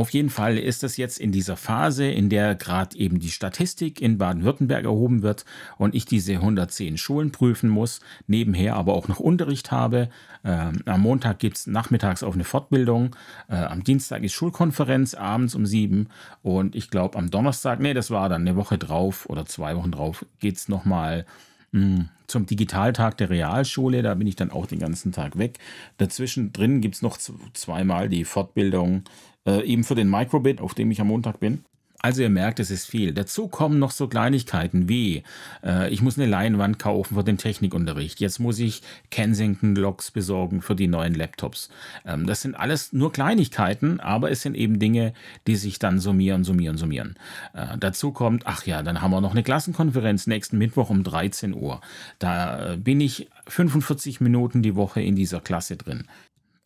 [0.00, 4.00] Auf jeden Fall ist es jetzt in dieser Phase, in der gerade eben die Statistik
[4.00, 5.44] in Baden-Württemberg erhoben wird
[5.76, 10.08] und ich diese 110 Schulen prüfen muss, nebenher aber auch noch Unterricht habe.
[10.42, 13.14] Ähm, am Montag gibt es nachmittags auch eine Fortbildung,
[13.50, 16.08] äh, am Dienstag ist Schulkonferenz abends um sieben
[16.40, 19.92] und ich glaube am Donnerstag, nee, das war dann eine Woche drauf oder zwei Wochen
[19.92, 21.26] drauf, geht es nochmal
[21.72, 24.02] hm, zum Digitaltag der Realschule.
[24.02, 25.58] Da bin ich dann auch den ganzen Tag weg.
[25.98, 29.04] Dazwischen drin gibt es noch zweimal die Fortbildung
[29.46, 31.64] äh, eben für den Microbit, auf dem ich am Montag bin.
[32.02, 33.12] Also ihr merkt, es ist viel.
[33.12, 35.22] Dazu kommen noch so Kleinigkeiten wie,
[35.62, 38.20] äh, ich muss eine Leinwand kaufen für den Technikunterricht.
[38.20, 41.68] Jetzt muss ich Kensington-Logs besorgen für die neuen Laptops.
[42.06, 45.12] Ähm, das sind alles nur Kleinigkeiten, aber es sind eben Dinge,
[45.46, 47.16] die sich dann summieren, summieren, summieren.
[47.52, 51.54] Äh, dazu kommt, ach ja, dann haben wir noch eine Klassenkonferenz nächsten Mittwoch um 13
[51.54, 51.82] Uhr.
[52.18, 56.04] Da äh, bin ich 45 Minuten die Woche in dieser Klasse drin.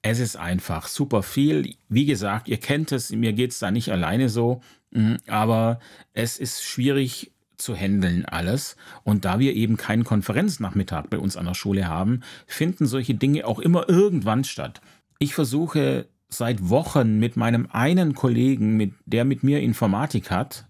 [0.06, 1.76] Es ist einfach super viel.
[1.88, 5.80] Wie gesagt, ihr kennt es, mir geht es da nicht alleine so, mm, aber
[6.12, 8.76] es ist schwierig zu handeln alles.
[9.02, 13.46] Und da wir eben keinen Konferenznachmittag bei uns an der Schule haben, finden solche Dinge
[13.46, 14.82] auch immer irgendwann statt.
[15.20, 20.66] Ich versuche seit Wochen mit meinem einen Kollegen, mit, der mit mir Informatik hat,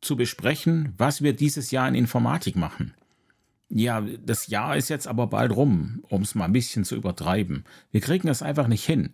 [0.00, 2.94] zu besprechen, was wir dieses Jahr in Informatik machen.
[3.70, 7.64] Ja, das Jahr ist jetzt aber bald rum, um es mal ein bisschen zu übertreiben.
[7.90, 9.10] Wir kriegen das einfach nicht hin.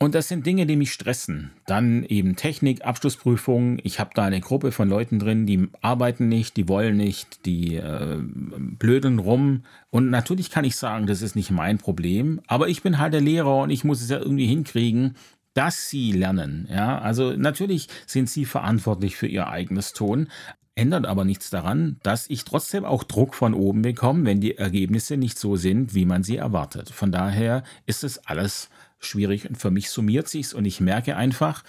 [0.00, 1.50] Und das sind Dinge, die mich stressen.
[1.66, 3.80] Dann eben Technik, Abschlussprüfungen.
[3.82, 7.74] Ich habe da eine Gruppe von Leuten drin, die arbeiten nicht, die wollen nicht, die
[7.74, 9.64] äh, blödeln rum.
[9.90, 12.40] Und natürlich kann ich sagen, das ist nicht mein Problem.
[12.46, 15.16] Aber ich bin halt der Lehrer und ich muss es ja irgendwie hinkriegen,
[15.54, 16.68] dass sie lernen.
[16.70, 20.28] Ja, also natürlich sind sie verantwortlich für ihr eigenes Ton
[20.78, 25.16] ändert aber nichts daran, dass ich trotzdem auch Druck von oben bekomme, wenn die Ergebnisse
[25.16, 26.90] nicht so sind, wie man sie erwartet.
[26.90, 31.64] Von daher ist es alles schwierig und für mich summiert sich's und ich merke einfach,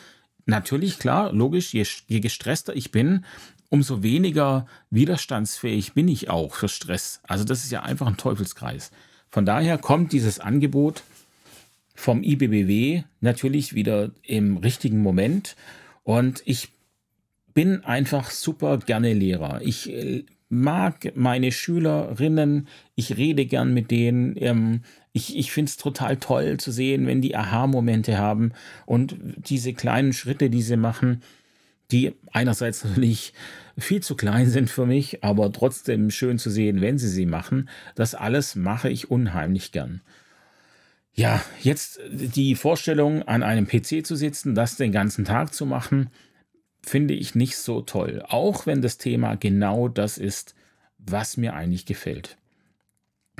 [0.45, 3.25] natürlich klar, logisch, je, je gestresster ich bin,
[3.69, 7.19] umso weniger widerstandsfähig bin ich auch für Stress.
[7.23, 8.91] Also das ist ja einfach ein Teufelskreis.
[9.31, 11.03] Von daher kommt dieses Angebot
[11.95, 15.55] vom IBBW natürlich wieder im richtigen Moment
[16.03, 16.69] und ich
[17.59, 19.59] bin einfach super gerne Lehrer.
[19.61, 24.37] Ich äh, mag meine Schülerinnen, ich rede gern mit denen.
[24.37, 28.53] Ähm, ich ich finde es total toll zu sehen, wenn die Aha-Momente haben
[28.85, 31.21] und diese kleinen Schritte, die sie machen,
[31.91, 33.33] die einerseits natürlich
[33.77, 37.67] viel zu klein sind für mich, aber trotzdem schön zu sehen, wenn sie sie machen.
[37.93, 39.99] Das alles mache ich unheimlich gern.
[41.13, 46.09] Ja, jetzt die Vorstellung, an einem PC zu sitzen, das den ganzen Tag zu machen,
[46.81, 48.23] finde ich nicht so toll.
[48.27, 50.55] Auch wenn das Thema genau das ist,
[50.97, 52.37] was mir eigentlich gefällt.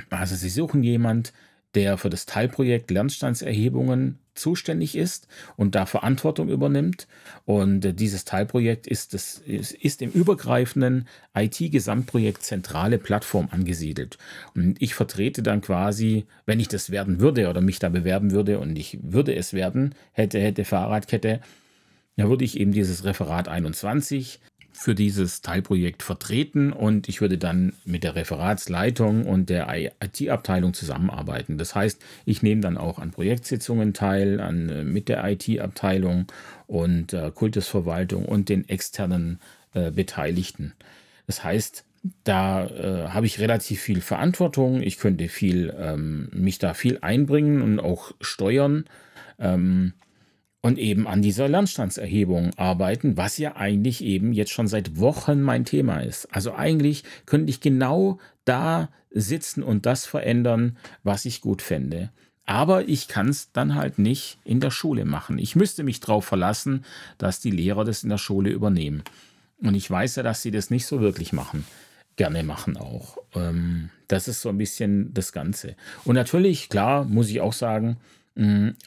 [0.08, 1.32] Also Sie suchen jemand,
[1.74, 7.06] der für das Teilprojekt Lernstandserhebungen zuständig ist und da Verantwortung übernimmt.
[7.44, 14.18] Und äh, dieses Teilprojekt ist, das, ist, ist im übergreifenden IT-Gesamtprojekt zentrale Plattform angesiedelt.
[14.54, 18.58] Und ich vertrete dann quasi, wenn ich das werden würde oder mich da bewerben würde
[18.58, 21.40] und ich würde es werden, hätte, hätte Fahrradkette,
[22.20, 24.40] da würde ich eben dieses Referat 21
[24.72, 29.68] für dieses Teilprojekt vertreten und ich würde dann mit der Referatsleitung und der
[30.02, 31.56] IT-Abteilung zusammenarbeiten.
[31.56, 36.26] Das heißt, ich nehme dann auch an Projektsitzungen teil, an, äh, mit der IT-Abteilung
[36.66, 39.40] und äh, Kultusverwaltung und den externen
[39.72, 40.74] äh, Beteiligten.
[41.26, 41.84] Das heißt,
[42.24, 44.82] da äh, habe ich relativ viel Verantwortung.
[44.82, 48.84] Ich könnte viel, ähm, mich da viel einbringen und auch steuern.
[49.38, 49.94] Ähm,
[50.62, 55.64] und eben an dieser Lernstandserhebung arbeiten, was ja eigentlich eben jetzt schon seit Wochen mein
[55.64, 56.26] Thema ist.
[56.34, 62.10] Also eigentlich könnte ich genau da sitzen und das verändern, was ich gut fände.
[62.44, 65.38] Aber ich kann es dann halt nicht in der Schule machen.
[65.38, 66.84] Ich müsste mich darauf verlassen,
[67.16, 69.02] dass die Lehrer das in der Schule übernehmen.
[69.62, 71.64] Und ich weiß ja, dass sie das nicht so wirklich machen.
[72.16, 73.18] Gerne machen auch.
[73.34, 75.76] Ähm, das ist so ein bisschen das Ganze.
[76.04, 77.98] Und natürlich, klar, muss ich auch sagen,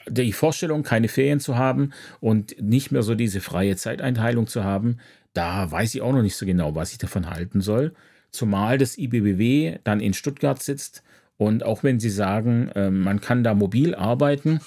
[0.07, 4.97] die Vorstellung, keine Ferien zu haben und nicht mehr so diese freie Zeiteinteilung zu haben,
[5.33, 7.93] da weiß ich auch noch nicht so genau, was ich davon halten soll.
[8.31, 11.03] Zumal das IBBW dann in Stuttgart sitzt
[11.37, 14.59] und auch wenn Sie sagen, ähm, man kann da mobil arbeiten,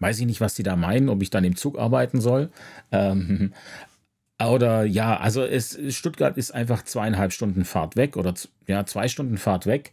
[0.00, 2.50] weiß ich nicht, was Sie da meinen, ob ich dann im Zug arbeiten soll.
[2.90, 3.52] Ähm,
[4.42, 8.34] oder ja, also es, Stuttgart ist einfach zweieinhalb Stunden Fahrt weg oder
[8.66, 9.92] ja, zwei Stunden Fahrt weg.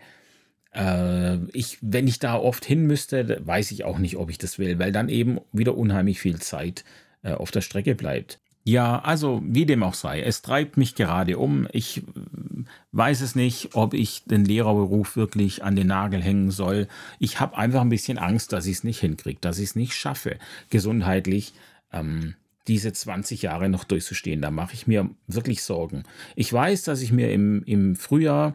[0.73, 4.60] Äh, ich, wenn ich da oft hin müsste, weiß ich auch nicht, ob ich das
[4.60, 6.84] will, weil dann eben wieder unheimlich viel Zeit
[7.23, 8.39] äh, auf der Strecke bleibt.
[8.63, 11.67] Ja, also wie dem auch sei, es treibt mich gerade um.
[11.71, 12.01] Ich äh,
[12.91, 16.88] weiß es nicht, ob ich den Lehrerberuf wirklich an den Nagel hängen soll.
[17.19, 19.93] Ich habe einfach ein bisschen Angst, dass ich es nicht hinkriege, dass ich es nicht
[19.93, 20.38] schaffe,
[20.69, 21.53] gesundheitlich
[21.91, 22.36] ähm,
[22.67, 24.41] diese 20 Jahre noch durchzustehen.
[24.41, 26.03] Da mache ich mir wirklich Sorgen.
[26.36, 28.53] Ich weiß, dass ich mir im, im Frühjahr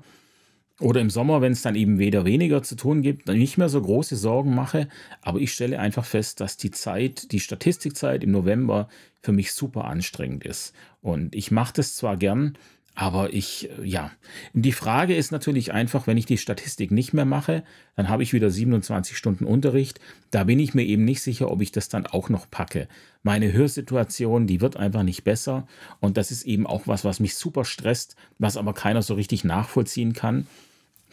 [0.80, 3.80] oder im Sommer, wenn es dann eben weder weniger zu tun gibt, nicht mehr so
[3.80, 4.88] große Sorgen mache.
[5.22, 8.88] Aber ich stelle einfach fest, dass die Zeit, die Statistikzeit im November
[9.22, 10.74] für mich super anstrengend ist.
[11.00, 12.58] Und ich mache das zwar gern,
[12.94, 14.10] aber ich, äh, ja,
[14.54, 17.62] die Frage ist natürlich einfach, wenn ich die Statistik nicht mehr mache,
[17.94, 20.00] dann habe ich wieder 27 Stunden Unterricht.
[20.30, 22.88] Da bin ich mir eben nicht sicher, ob ich das dann auch noch packe.
[23.22, 25.66] Meine Hörsituation, die wird einfach nicht besser.
[26.00, 29.44] Und das ist eben auch was, was mich super stresst, was aber keiner so richtig
[29.44, 30.46] nachvollziehen kann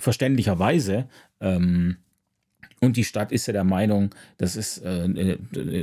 [0.03, 1.07] verständlicherweise.
[1.39, 1.97] Ähm,
[2.79, 5.37] und die Stadt ist ja der Meinung, das ist äh,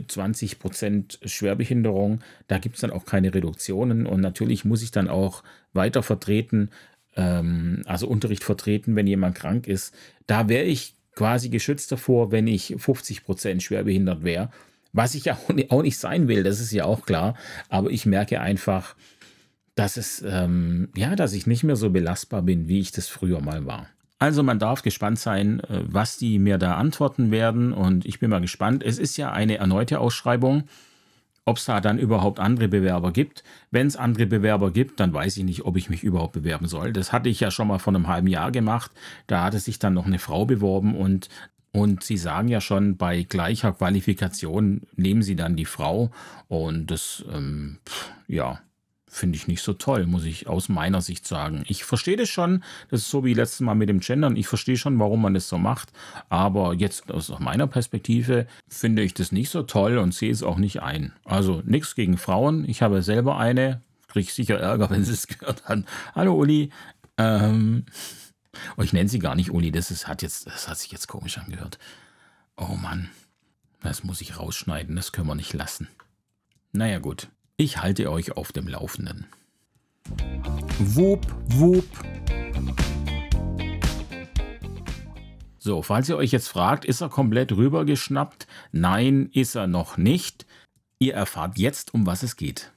[0.07, 2.21] 20 Prozent Schwerbehinderung.
[2.47, 4.07] Da gibt es dann auch keine Reduktionen.
[4.07, 6.69] Und natürlich muss ich dann auch weiter vertreten,
[7.17, 9.95] ähm, also Unterricht vertreten, wenn jemand krank ist.
[10.27, 14.51] Da wäre ich quasi geschützt davor, wenn ich 50 Prozent schwerbehindert wäre.
[14.93, 15.39] Was ich ja
[15.71, 17.35] auch nicht sein will, das ist ja auch klar.
[17.71, 18.95] Aber ich merke einfach,
[19.75, 23.41] dass es, ähm, ja, dass ich nicht mehr so belastbar bin, wie ich das früher
[23.41, 23.89] mal war.
[24.21, 28.31] Also man darf gespannt sein, äh, was die mir da antworten werden und ich bin
[28.31, 28.85] mal gespannt.
[28.85, 30.65] Es ist ja eine erneute Ausschreibung,
[31.47, 33.43] ob es da dann überhaupt andere Bewerber gibt.
[33.71, 36.93] Wenn es andere Bewerber gibt, dann weiß ich nicht, ob ich mich überhaupt bewerben soll.
[36.93, 38.91] Das hatte ich ja schon mal vor einem halben Jahr gemacht.
[39.27, 41.29] Da hatte sich dann noch eine Frau beworben und
[41.73, 46.11] und Sie sagen ja schon, bei gleicher Qualifikation nehmen Sie dann die Frau.
[46.49, 47.79] Und das, ähm,
[48.27, 48.59] ja,
[49.11, 51.65] finde ich nicht so toll, muss ich aus meiner Sicht sagen.
[51.67, 54.77] Ich verstehe das schon, das ist so wie letztes Mal mit dem Gendern, ich verstehe
[54.77, 55.93] schon, warum man das so macht,
[56.29, 60.59] aber jetzt aus meiner Perspektive finde ich das nicht so toll und sehe es auch
[60.59, 61.13] nicht ein.
[61.25, 65.69] Also nichts gegen Frauen, ich habe selber eine, kriege sicher Ärger, wenn sie es gehört
[65.69, 65.87] haben.
[66.15, 66.71] Hallo Uli,
[67.19, 67.87] ähm,
[68.77, 71.09] oh, ich nenne sie gar nicht Uli, das, ist, hat jetzt, das hat sich jetzt
[71.09, 71.81] komisch angehört.
[72.57, 73.11] Oh Mann,
[73.83, 75.89] das muss ich rausschneiden, das können wir nicht lassen.
[76.73, 77.29] Naja gut,
[77.61, 79.27] ich halte euch auf dem Laufenden.
[80.79, 81.85] Wup, wup.
[85.59, 88.47] So, falls ihr euch jetzt fragt, ist er komplett rübergeschnappt?
[88.73, 90.47] Nein, ist er noch nicht.
[90.99, 92.73] Ihr erfahrt jetzt, um was es geht.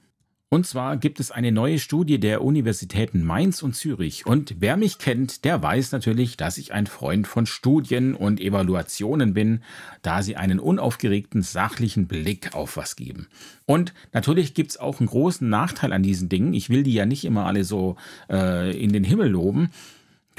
[0.54, 4.24] Und zwar gibt es eine neue Studie der Universitäten Mainz und Zürich.
[4.24, 9.34] Und wer mich kennt, der weiß natürlich, dass ich ein Freund von Studien und Evaluationen
[9.34, 9.64] bin,
[10.02, 13.26] da sie einen unaufgeregten, sachlichen Blick auf was geben.
[13.66, 16.54] Und natürlich gibt es auch einen großen Nachteil an diesen Dingen.
[16.54, 17.96] Ich will die ja nicht immer alle so
[18.30, 19.70] äh, in den Himmel loben.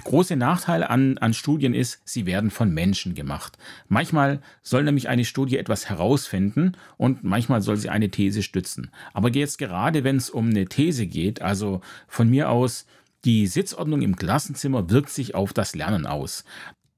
[0.03, 3.57] Große Nachteil an, an Studien ist, sie werden von Menschen gemacht.
[3.87, 8.91] Manchmal soll nämlich eine Studie etwas herausfinden und manchmal soll sie eine These stützen.
[9.13, 12.85] Aber jetzt gerade, wenn es um eine These geht, also von mir aus,
[13.23, 16.43] die Sitzordnung im Klassenzimmer wirkt sich auf das Lernen aus,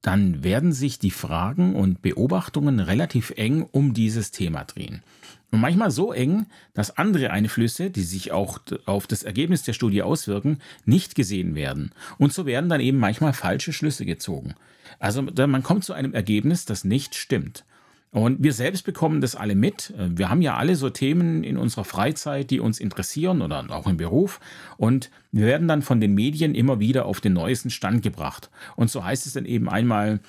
[0.02, 5.02] dann werden sich die Fragen und Beobachtungen relativ eng um dieses Thema drehen.
[5.50, 10.02] Und manchmal so eng, dass andere Einflüsse, die sich auch auf das Ergebnis der Studie
[10.02, 11.92] auswirken, nicht gesehen werden.
[12.18, 14.54] Und so werden dann eben manchmal falsche Schlüsse gezogen.
[14.98, 17.64] Also man kommt zu einem Ergebnis, das nicht stimmt.
[18.10, 19.92] Und wir selbst bekommen das alle mit.
[19.96, 23.98] Wir haben ja alle so Themen in unserer Freizeit, die uns interessieren oder auch im
[23.98, 24.40] Beruf.
[24.78, 28.50] Und wir werden dann von den Medien immer wieder auf den neuesten Stand gebracht.
[28.76, 30.20] Und so heißt es dann eben einmal,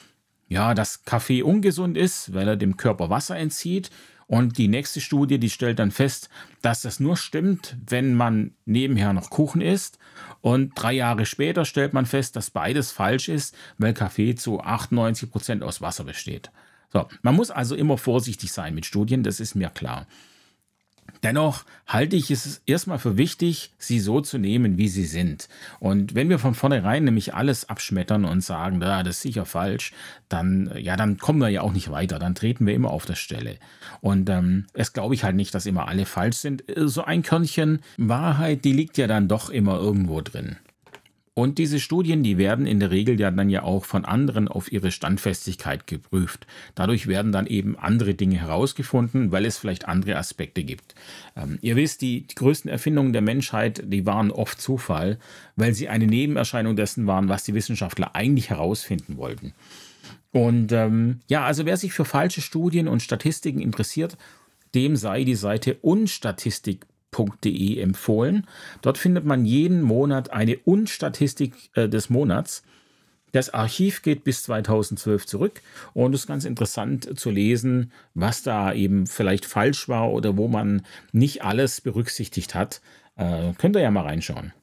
[0.49, 3.91] ja, dass Kaffee ungesund ist, weil er dem Körper Wasser entzieht.
[4.29, 6.29] Und die nächste Studie, die stellt dann fest,
[6.61, 9.97] dass das nur stimmt, wenn man nebenher noch Kuchen isst.
[10.41, 15.31] Und drei Jahre später stellt man fest, dass beides falsch ist, weil Kaffee zu 98
[15.31, 16.51] Prozent aus Wasser besteht.
[16.93, 20.05] So, man muss also immer vorsichtig sein mit Studien, das ist mir klar.
[21.23, 25.49] Dennoch halte ich es erstmal für wichtig, sie so zu nehmen, wie sie sind.
[25.79, 29.91] Und wenn wir von vornherein nämlich alles abschmettern und sagen, da, das ist sicher falsch,
[30.29, 32.19] dann, ja, dann kommen wir ja auch nicht weiter.
[32.19, 33.57] Dann treten wir immer auf der Stelle.
[34.01, 36.63] Und ähm, es glaube ich halt nicht, dass immer alle falsch sind.
[36.75, 40.57] So ein Körnchen Wahrheit, die liegt ja dann doch immer irgendwo drin.
[41.39, 44.73] Und diese Studien, die werden in der Regel ja dann ja auch von anderen auf
[44.73, 46.45] ihre Standfestigkeit geprüft.
[46.75, 50.95] Dadurch werden dann eben andere Dinge herausgefunden, weil es vielleicht andere Aspekte gibt.
[51.37, 55.17] Ähm, ihr wisst, die, die größten Erfindungen der Menschheit, die waren oft Zufall,
[55.55, 59.53] weil sie eine Nebenerscheinung dessen waren, was die Wissenschaftler eigentlich herausfinden wollten.
[60.33, 64.17] Und ähm, ja, also wer sich für falsche Studien und Statistiken interessiert,
[64.75, 68.47] dem sei die Seite unstatistik www.statistik.de empfohlen.
[68.81, 72.63] Dort findet man jeden Monat eine Unstatistik äh, des Monats.
[73.31, 75.61] Das Archiv geht bis 2012 zurück
[75.93, 80.47] und es ist ganz interessant zu lesen, was da eben vielleicht falsch war oder wo
[80.47, 82.81] man nicht alles berücksichtigt hat.
[83.17, 84.53] Äh, könnt ihr ja mal reinschauen.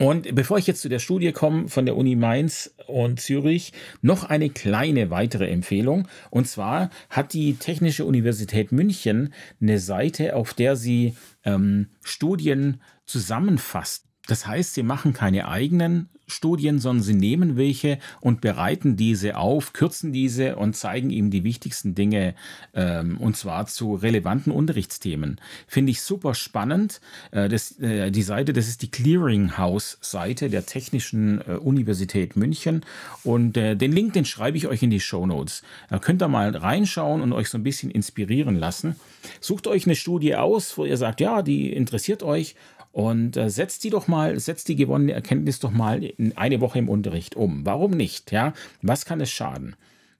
[0.00, 4.24] Und bevor ich jetzt zu der Studie komme von der Uni Mainz und Zürich, noch
[4.24, 6.08] eine kleine weitere Empfehlung.
[6.30, 14.06] Und zwar hat die Technische Universität München eine Seite, auf der sie ähm, Studien zusammenfasst.
[14.26, 19.72] Das heißt, sie machen keine eigenen Studien, sondern sie nehmen welche und bereiten diese auf,
[19.72, 22.34] kürzen diese und zeigen ihm die wichtigsten Dinge
[22.74, 25.40] ähm, und zwar zu relevanten Unterrichtsthemen.
[25.66, 27.00] Finde ich super spannend.
[27.30, 32.84] Äh, das, äh, die Seite, das ist die Clearinghouse-Seite der Technischen äh, Universität München
[33.24, 35.62] und äh, den Link, den schreibe ich euch in die Show Notes.
[35.88, 38.96] Da könnt ihr mal reinschauen und euch so ein bisschen inspirieren lassen.
[39.40, 42.54] Sucht euch eine Studie aus, wo ihr sagt, ja, die interessiert euch
[42.92, 46.78] und äh, setzt die doch mal, setzt die gewonnene Erkenntnis doch mal in eine Woche
[46.78, 47.64] im Unterricht um.
[47.64, 48.32] Warum nicht?
[48.32, 49.76] Ja, was kann es schaden?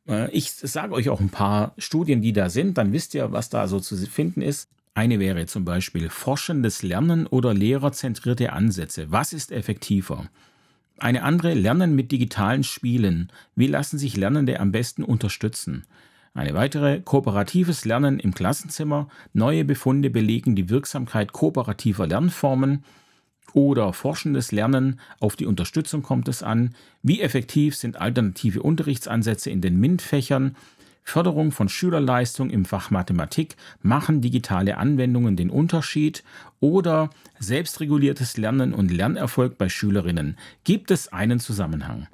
[0.09, 3.48] Äh, ich sage euch auch ein paar Studien, die da sind, dann wisst ihr, was
[3.48, 4.68] da so zu finden ist.
[4.94, 9.11] Eine wäre zum Beispiel forschendes Lernen oder lehrerzentrierte Ansätze.
[9.11, 10.28] Was ist effektiver?
[10.98, 13.33] Eine andere Lernen mit digitalen Spielen.
[13.54, 15.87] Wie lassen sich Lernende am besten unterstützen?
[16.32, 19.08] Eine weitere kooperatives Lernen im Klassenzimmer.
[19.32, 22.84] Neue Befunde belegen die Wirksamkeit kooperativer Lernformen
[23.52, 25.00] oder forschendes Lernen.
[25.18, 26.76] Auf die Unterstützung kommt es an.
[27.02, 30.56] Wie effektiv sind alternative Unterrichtsansätze in den MINT-Fächern?
[31.02, 33.56] Förderung von Schülerleistung im Fach Mathematik.
[33.82, 36.22] Machen digitale Anwendungen den Unterschied?
[36.60, 40.38] Oder selbstreguliertes Lernen und Lernerfolg bei Schülerinnen.
[40.62, 42.06] Gibt es einen Zusammenhang?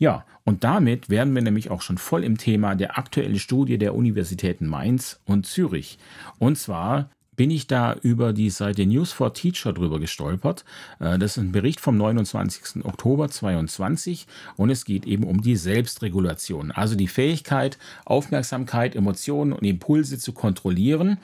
[0.00, 3.94] Ja, und damit wären wir nämlich auch schon voll im Thema der aktuellen Studie der
[3.94, 5.98] Universitäten Mainz und Zürich.
[6.38, 10.64] Und zwar bin ich da über die Seite News for Teacher drüber gestolpert.
[11.00, 12.82] Äh, das ist ein Bericht vom 29.
[12.86, 19.64] Oktober 2022 und es geht eben um die Selbstregulation, also die Fähigkeit, Aufmerksamkeit, Emotionen und
[19.64, 21.18] Impulse zu kontrollieren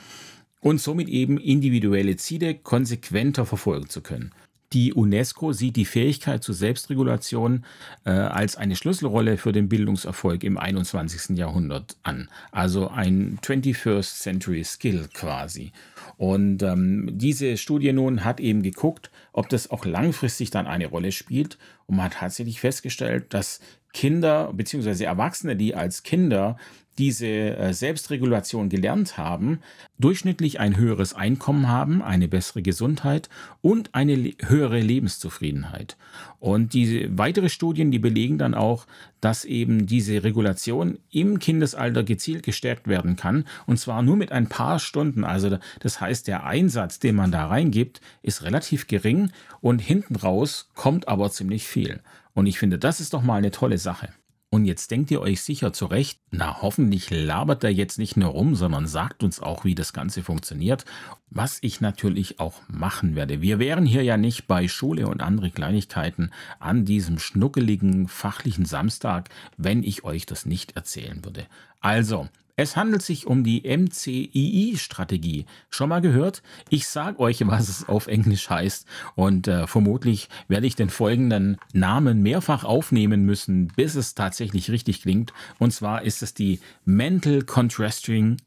[0.60, 4.32] und somit eben individuelle Ziele konsequenter verfolgen zu können.
[4.72, 7.64] Die UNESCO sieht die Fähigkeit zur Selbstregulation
[8.04, 11.36] äh, als eine Schlüsselrolle für den Bildungserfolg im 21.
[11.36, 12.28] Jahrhundert an.
[12.50, 15.72] Also ein 21st Century Skill quasi.
[16.16, 21.12] Und ähm, diese Studie nun hat eben geguckt, ob das auch langfristig dann eine Rolle
[21.12, 21.58] spielt.
[21.86, 23.60] Und man hat tatsächlich festgestellt, dass
[23.92, 25.04] Kinder bzw.
[25.04, 26.56] Erwachsene, die als Kinder
[26.98, 29.60] diese äh, Selbstregulation gelernt haben,
[29.98, 33.28] durchschnittlich ein höheres Einkommen haben, eine bessere Gesundheit
[33.62, 35.96] und eine höhere Lebenszufriedenheit.
[36.38, 38.86] Und diese weitere Studien, die belegen dann auch,
[39.20, 44.48] dass eben diese Regulation im Kindesalter gezielt gestärkt werden kann und zwar nur mit ein
[44.48, 45.24] paar Stunden.
[45.24, 50.70] Also das heißt, der Einsatz, den man da reingibt, ist relativ gering und hinten raus
[50.74, 52.00] kommt aber ziemlich viel.
[52.34, 54.10] Und ich finde, das ist doch mal eine tolle Sache.
[54.48, 58.54] Und jetzt denkt ihr euch sicher zurecht, na hoffentlich labert er jetzt nicht nur rum,
[58.54, 60.84] sondern sagt uns auch, wie das Ganze funktioniert,
[61.30, 63.42] was ich natürlich auch machen werde.
[63.42, 66.30] Wir wären hier ja nicht bei Schule und andere Kleinigkeiten
[66.60, 71.46] an diesem schnuckeligen fachlichen Samstag, wenn ich euch das nicht erzählen würde.
[71.86, 75.46] Also, es handelt sich um die MCII-Strategie.
[75.70, 76.42] Schon mal gehört?
[76.68, 81.58] Ich sage euch, was es auf Englisch heißt und äh, vermutlich werde ich den folgenden
[81.72, 85.32] Namen mehrfach aufnehmen müssen, bis es tatsächlich richtig klingt.
[85.60, 88.38] Und zwar ist es die Mental Contrasting.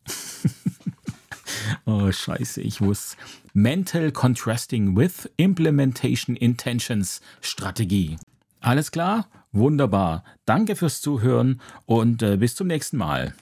[1.85, 3.15] oh, scheiße, ich muss.
[3.53, 8.17] Mental Contrasting with Implementation Intentions Strategie.
[8.59, 9.29] Alles klar?
[9.51, 10.23] Wunderbar.
[10.45, 13.33] Danke fürs Zuhören und äh, bis zum nächsten Mal.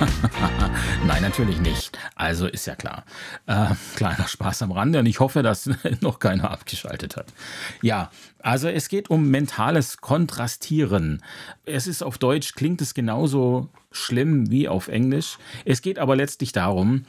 [1.06, 1.98] Nein, natürlich nicht.
[2.14, 3.04] Also ist ja klar.
[3.46, 5.68] Äh, kleiner Spaß am Rande und ich hoffe, dass
[6.00, 7.26] noch keiner abgeschaltet hat.
[7.82, 11.22] Ja, also es geht um mentales Kontrastieren.
[11.64, 15.38] Es ist auf Deutsch, klingt es genauso schlimm wie auf Englisch.
[15.64, 17.04] Es geht aber letztlich darum,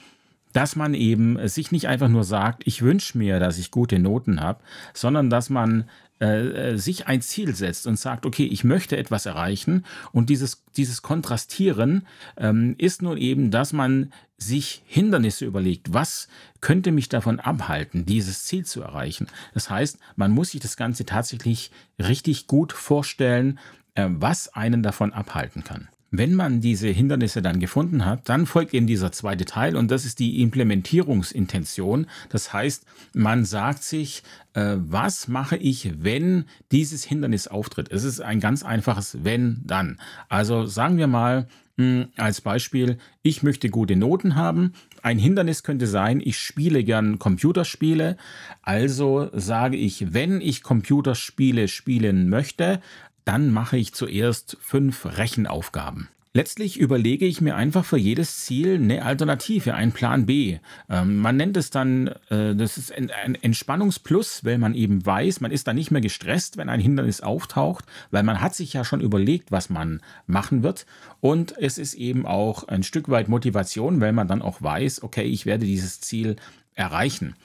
[0.53, 4.41] dass man eben sich nicht einfach nur sagt, ich wünsche mir, dass ich gute Noten
[4.41, 4.61] habe,
[4.93, 5.89] sondern dass man
[6.22, 10.63] äh, äh, sich ein Ziel setzt und sagt, okay, ich möchte etwas erreichen und dieses,
[10.78, 12.05] dieses Kontrastieren
[12.38, 16.28] ähm, ist nun eben, dass man sich Hindernisse überlegt, was
[16.59, 19.26] könnte mich davon abhalten, dieses Ziel zu erreichen.
[19.55, 23.57] Das heißt, man muss sich das Ganze tatsächlich richtig gut vorstellen,
[23.95, 25.88] äh, was einen davon abhalten kann.
[26.14, 30.03] Wenn man diese Hindernisse dann gefunden hat, dann folgt eben dieser zweite Teil und das
[30.03, 32.05] ist die Implementierungsintention.
[32.28, 34.22] Das heißt, man sagt sich,
[34.53, 36.43] äh, was mache ich, wenn
[36.74, 37.89] dieses Hindernis auftritt?
[37.89, 39.99] Es ist ein ganz einfaches wenn dann.
[40.28, 41.47] Also sagen wir mal
[41.78, 44.74] mh, hm, als Beispiel, ich möchte gute Noten haben.
[45.03, 48.18] Ein Hindernis könnte sein, ich spiele gern Computerspiele.
[48.62, 52.82] Also sage ich, wenn ich Computerspiele spielen möchte,
[53.26, 56.09] dann mache ich zuerst fünf Rechenaufgaben.
[56.34, 60.59] Letztlich überlege ich mir einfach für jedes Ziel eine Alternative, einen Plan B.
[60.89, 65.41] Ähm, man nennt es dann, äh, das ist ein, ein, Entspannungsplus, weil man eben weiß,
[65.41, 68.86] man ist dann nicht mehr gestresst, wenn ein Hindernis auftaucht, weil man hat sich ja
[68.86, 70.86] schon überlegt, was man machen wird.
[71.19, 75.24] Und es ist eben auch ein Stück weit Motivation, weil man dann auch weiß, okay,
[75.24, 76.38] ich werde dieses Ziel
[76.76, 77.36] erreichen.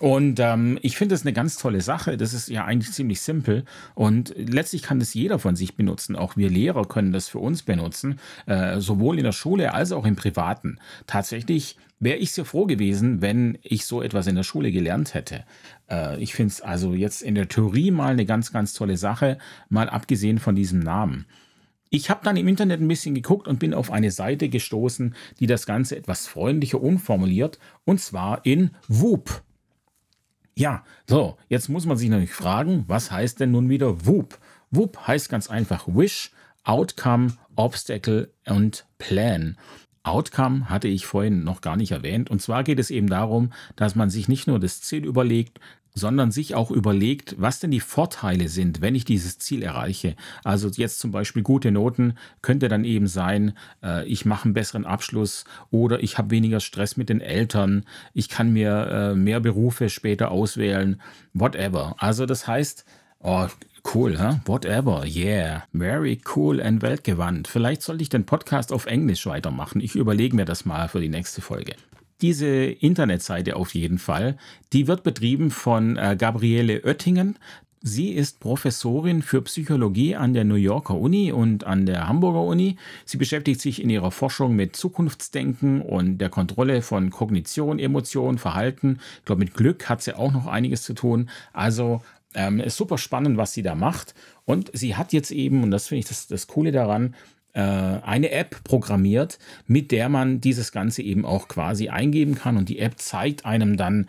[0.00, 2.16] Und ähm, ich finde das eine ganz tolle Sache.
[2.16, 3.64] Das ist ja eigentlich ziemlich simpel.
[3.94, 6.16] Und letztlich kann das jeder von sich benutzen.
[6.16, 10.06] Auch wir Lehrer können das für uns benutzen, äh, sowohl in der Schule als auch
[10.06, 10.78] im Privaten.
[11.06, 15.44] Tatsächlich wäre ich sehr froh gewesen, wenn ich so etwas in der Schule gelernt hätte.
[15.90, 19.36] Äh, ich finde es also jetzt in der Theorie mal eine ganz, ganz tolle Sache,
[19.68, 21.26] mal abgesehen von diesem Namen.
[21.90, 25.46] Ich habe dann im Internet ein bisschen geguckt und bin auf eine Seite gestoßen, die
[25.46, 29.42] das Ganze etwas freundlicher umformuliert, und zwar in WUP.
[30.60, 34.38] Ja, so, jetzt muss man sich natürlich fragen, was heißt denn nun wieder WUP?
[34.70, 36.32] WUP heißt ganz einfach Wish,
[36.64, 39.56] Outcome, Obstacle und Plan.
[40.02, 42.28] Outcome hatte ich vorhin noch gar nicht erwähnt.
[42.28, 45.60] Und zwar geht es eben darum, dass man sich nicht nur das Ziel überlegt,
[45.94, 50.16] sondern sich auch überlegt, was denn die Vorteile sind, wenn ich dieses Ziel erreiche.
[50.44, 54.86] Also jetzt zum Beispiel gute Noten könnte dann eben sein, äh, ich mache einen besseren
[54.86, 57.84] Abschluss oder ich habe weniger Stress mit den Eltern,
[58.14, 61.00] ich kann mir äh, mehr Berufe später auswählen,
[61.34, 61.96] whatever.
[61.98, 62.84] Also das heißt,
[63.20, 63.46] oh,
[63.82, 64.36] Cool, huh?
[64.44, 65.64] Whatever, yeah.
[65.72, 67.48] Very cool and weltgewandt.
[67.48, 69.80] Vielleicht sollte ich den Podcast auf Englisch weitermachen.
[69.80, 71.74] Ich überlege mir das mal für die nächste Folge
[72.22, 74.36] diese Internetseite auf jeden Fall.
[74.72, 77.36] Die wird betrieben von äh, Gabriele Oettingen.
[77.82, 82.76] Sie ist Professorin für Psychologie an der New Yorker Uni und an der Hamburger Uni.
[83.06, 89.00] Sie beschäftigt sich in ihrer Forschung mit Zukunftsdenken und der Kontrolle von Kognition, Emotion, Verhalten.
[89.20, 91.30] Ich glaube, mit Glück hat sie auch noch einiges zu tun.
[91.54, 92.02] Also
[92.34, 94.14] ähm, ist super spannend, was sie da macht.
[94.44, 97.14] Und sie hat jetzt eben, und das finde ich das, das Coole daran,
[97.52, 102.56] eine App programmiert, mit der man dieses Ganze eben auch quasi eingeben kann.
[102.56, 104.08] Und die App zeigt einem dann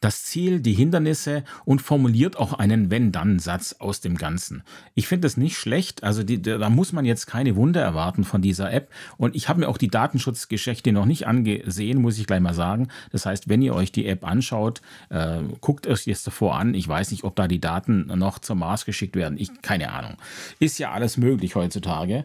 [0.00, 4.62] das Ziel, die Hindernisse und formuliert auch einen Wenn-Dann-Satz aus dem Ganzen.
[4.94, 6.02] Ich finde das nicht schlecht.
[6.02, 8.90] Also die, da muss man jetzt keine Wunder erwarten von dieser App.
[9.18, 12.88] Und ich habe mir auch die Datenschutzgeschichte noch nicht angesehen, muss ich gleich mal sagen.
[13.12, 14.80] Das heißt, wenn ihr euch die App anschaut,
[15.10, 16.72] äh, guckt euch das davor an.
[16.74, 19.36] Ich weiß nicht, ob da die Daten noch zum Mars geschickt werden.
[19.38, 20.16] Ich keine Ahnung.
[20.58, 22.24] Ist ja alles möglich heutzutage.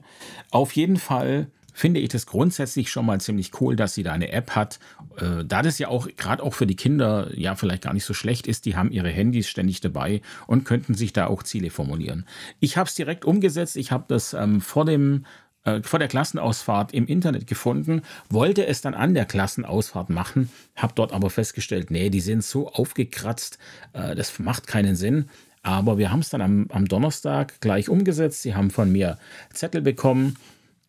[0.52, 4.32] Auf jeden Fall finde ich das grundsätzlich schon mal ziemlich cool, dass sie da eine
[4.32, 4.80] App hat.
[5.18, 8.14] Äh, da das ja auch gerade auch für die Kinder ja vielleicht gar nicht so
[8.14, 12.26] schlecht ist, die haben ihre Handys ständig dabei und könnten sich da auch Ziele formulieren.
[12.62, 13.76] Ich habe es direkt umgesetzt.
[13.76, 15.26] Ich habe das ähm, vor dem
[15.66, 20.94] äh, vor der Klassenausfahrt im Internet gefunden, wollte es dann an der Klassenausfahrt machen, habe
[20.96, 23.58] dort aber festgestellt, nee, die sind so aufgekratzt,
[23.92, 25.28] äh, das macht keinen Sinn.
[25.62, 28.44] Aber wir haben es dann am, am Donnerstag gleich umgesetzt.
[28.44, 29.18] Sie haben von mir
[29.52, 30.38] Zettel bekommen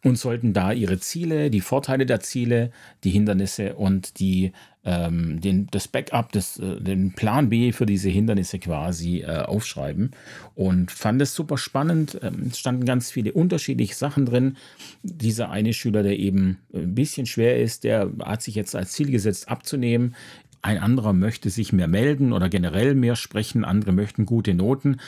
[0.07, 2.71] und sollten da ihre Ziele, die Vorteile der Ziele,
[3.03, 4.53] die Hindernisse und die,
[4.85, 10.13] ähm, den, das Backup, das, äh, den Plan B für diese Hindernisse quasi äh, aufschreiben.
[10.55, 12.21] Und fand es super spannend.
[12.23, 14.57] Ähm, es standen ganz viele unterschiedliche Sachen drin.
[15.03, 19.11] Dieser eine Schüler, der eben ein bisschen schwer ist, der hat sich jetzt als Ziel
[19.11, 20.15] gesetzt, abzunehmen.
[20.63, 24.99] Ein anderer möchte sich mehr melden oder generell mehr sprechen, andere möchten gute Noten.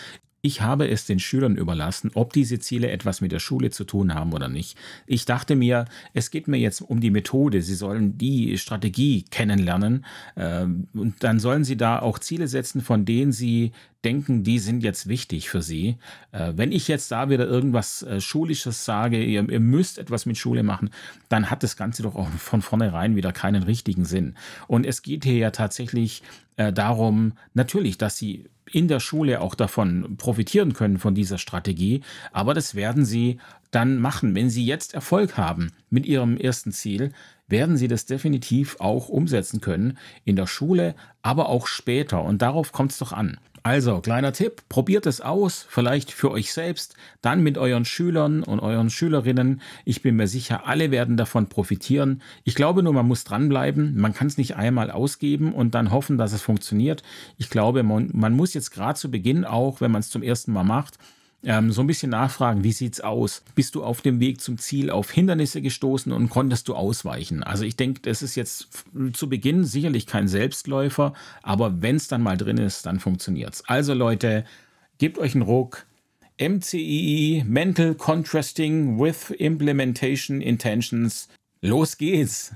[0.41, 4.15] Ich habe es den Schülern überlassen, ob diese Ziele etwas mit der Schule zu tun
[4.15, 4.79] haben oder nicht.
[5.07, 7.61] Ich dachte mir, es geht mir jetzt um die Methode.
[7.61, 10.05] Sie sollen die Strategie kennenlernen
[10.37, 13.73] ähm, und dann sollen sie da auch Ziele setzen, von denen sie
[14.05, 15.97] denken, die sind jetzt wichtig für sie.
[16.31, 20.39] Äh, wenn ich jetzt da wieder irgendwas äh, Schulisches sage, ihr, ihr müsst etwas mit
[20.39, 20.91] Schule machen,
[21.29, 24.35] dann hat das Ganze doch auch von vornherein wieder keinen richtigen Sinn.
[24.69, 26.23] Und es geht hier ja tatsächlich
[26.57, 32.03] äh, darum, natürlich, dass sie in der Schule auch davon profitieren können, von dieser Strategie.
[32.33, 33.39] Aber das werden sie
[33.71, 34.35] dann machen.
[34.35, 37.13] Wenn sie jetzt Erfolg haben mit ihrem ersten Ziel,
[37.49, 42.23] werden sie das definitiv auch umsetzen können in der Schule, aber auch später.
[42.23, 43.39] Und darauf kommt es doch an.
[43.69, 48.61] Also, kleiner Tipp, probiert es aus, vielleicht für euch selbst, dann mit euren Schülern und
[48.61, 49.61] euren Schülerinnen.
[49.85, 52.23] Ich bin mir sicher, alle werden davon profitieren.
[52.45, 53.95] Ich glaube nur, man muss dranbleiben.
[54.01, 57.03] Man kann es nicht einmal ausgeben und dann hoffen, dass es funktioniert.
[57.37, 60.55] Ich glaube, man, man muss jetzt gerade zu Beginn auch, wenn man es zum ersten
[60.55, 60.97] Mal macht,
[61.45, 63.43] ähm, so ein bisschen nachfragen, wie sieht's aus?
[63.55, 67.43] Bist du auf dem Weg zum Ziel auf Hindernisse gestoßen und konntest du ausweichen?
[67.43, 68.69] Also ich denke, das ist jetzt
[69.13, 73.63] zu Beginn sicherlich kein Selbstläufer, aber wenn es dann mal drin ist, dann funktioniert's.
[73.67, 74.45] Also Leute,
[74.99, 75.87] gebt euch einen Ruck.
[76.41, 81.29] MCII, Mental Contrasting with Implementation Intentions.
[81.61, 82.55] Los geht's!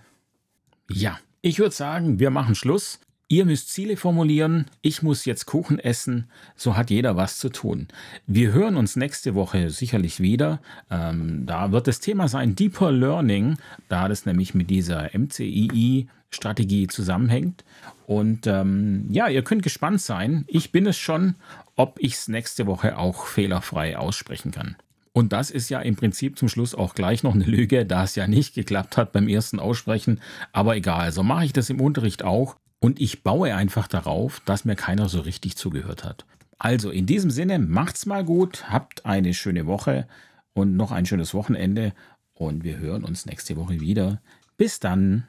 [0.89, 3.01] Ja, ich würde sagen, wir machen Schluss.
[3.33, 7.89] Ihr müsst Ziele formulieren, ich muss jetzt Kuchen essen, so hat jeder was zu tun.
[8.27, 10.61] Wir hören uns nächste Woche sicherlich wieder.
[10.91, 13.57] Ähm, da wird das Thema sein Deeper Learning,
[13.89, 17.65] da das nämlich mit dieser MCII-Strategie zusammenhängt.
[18.07, 20.45] Und ähm, ja, ihr könnt gespannt sein.
[20.47, 21.37] Ich bin es schon,
[21.75, 24.77] ob ich es nächste Woche auch fehlerfrei aussprechen kann.
[25.15, 28.15] Und das ist ja im Prinzip zum Schluss auch gleich noch eine Lüge, da es
[28.15, 30.21] ja nicht geklappt hat beim ersten Aussprechen.
[30.53, 32.57] Aber egal, so mache ich das im Unterricht auch.
[32.83, 36.27] Und ich baue einfach darauf, dass mir keiner so richtig zugehört hat.
[36.59, 40.09] Also in diesem Sinne, macht's mal gut, habt eine schöne Woche
[40.53, 41.93] und noch ein schönes Wochenende
[42.35, 44.21] und wir hören uns nächste Woche wieder.
[44.57, 45.29] Bis dann.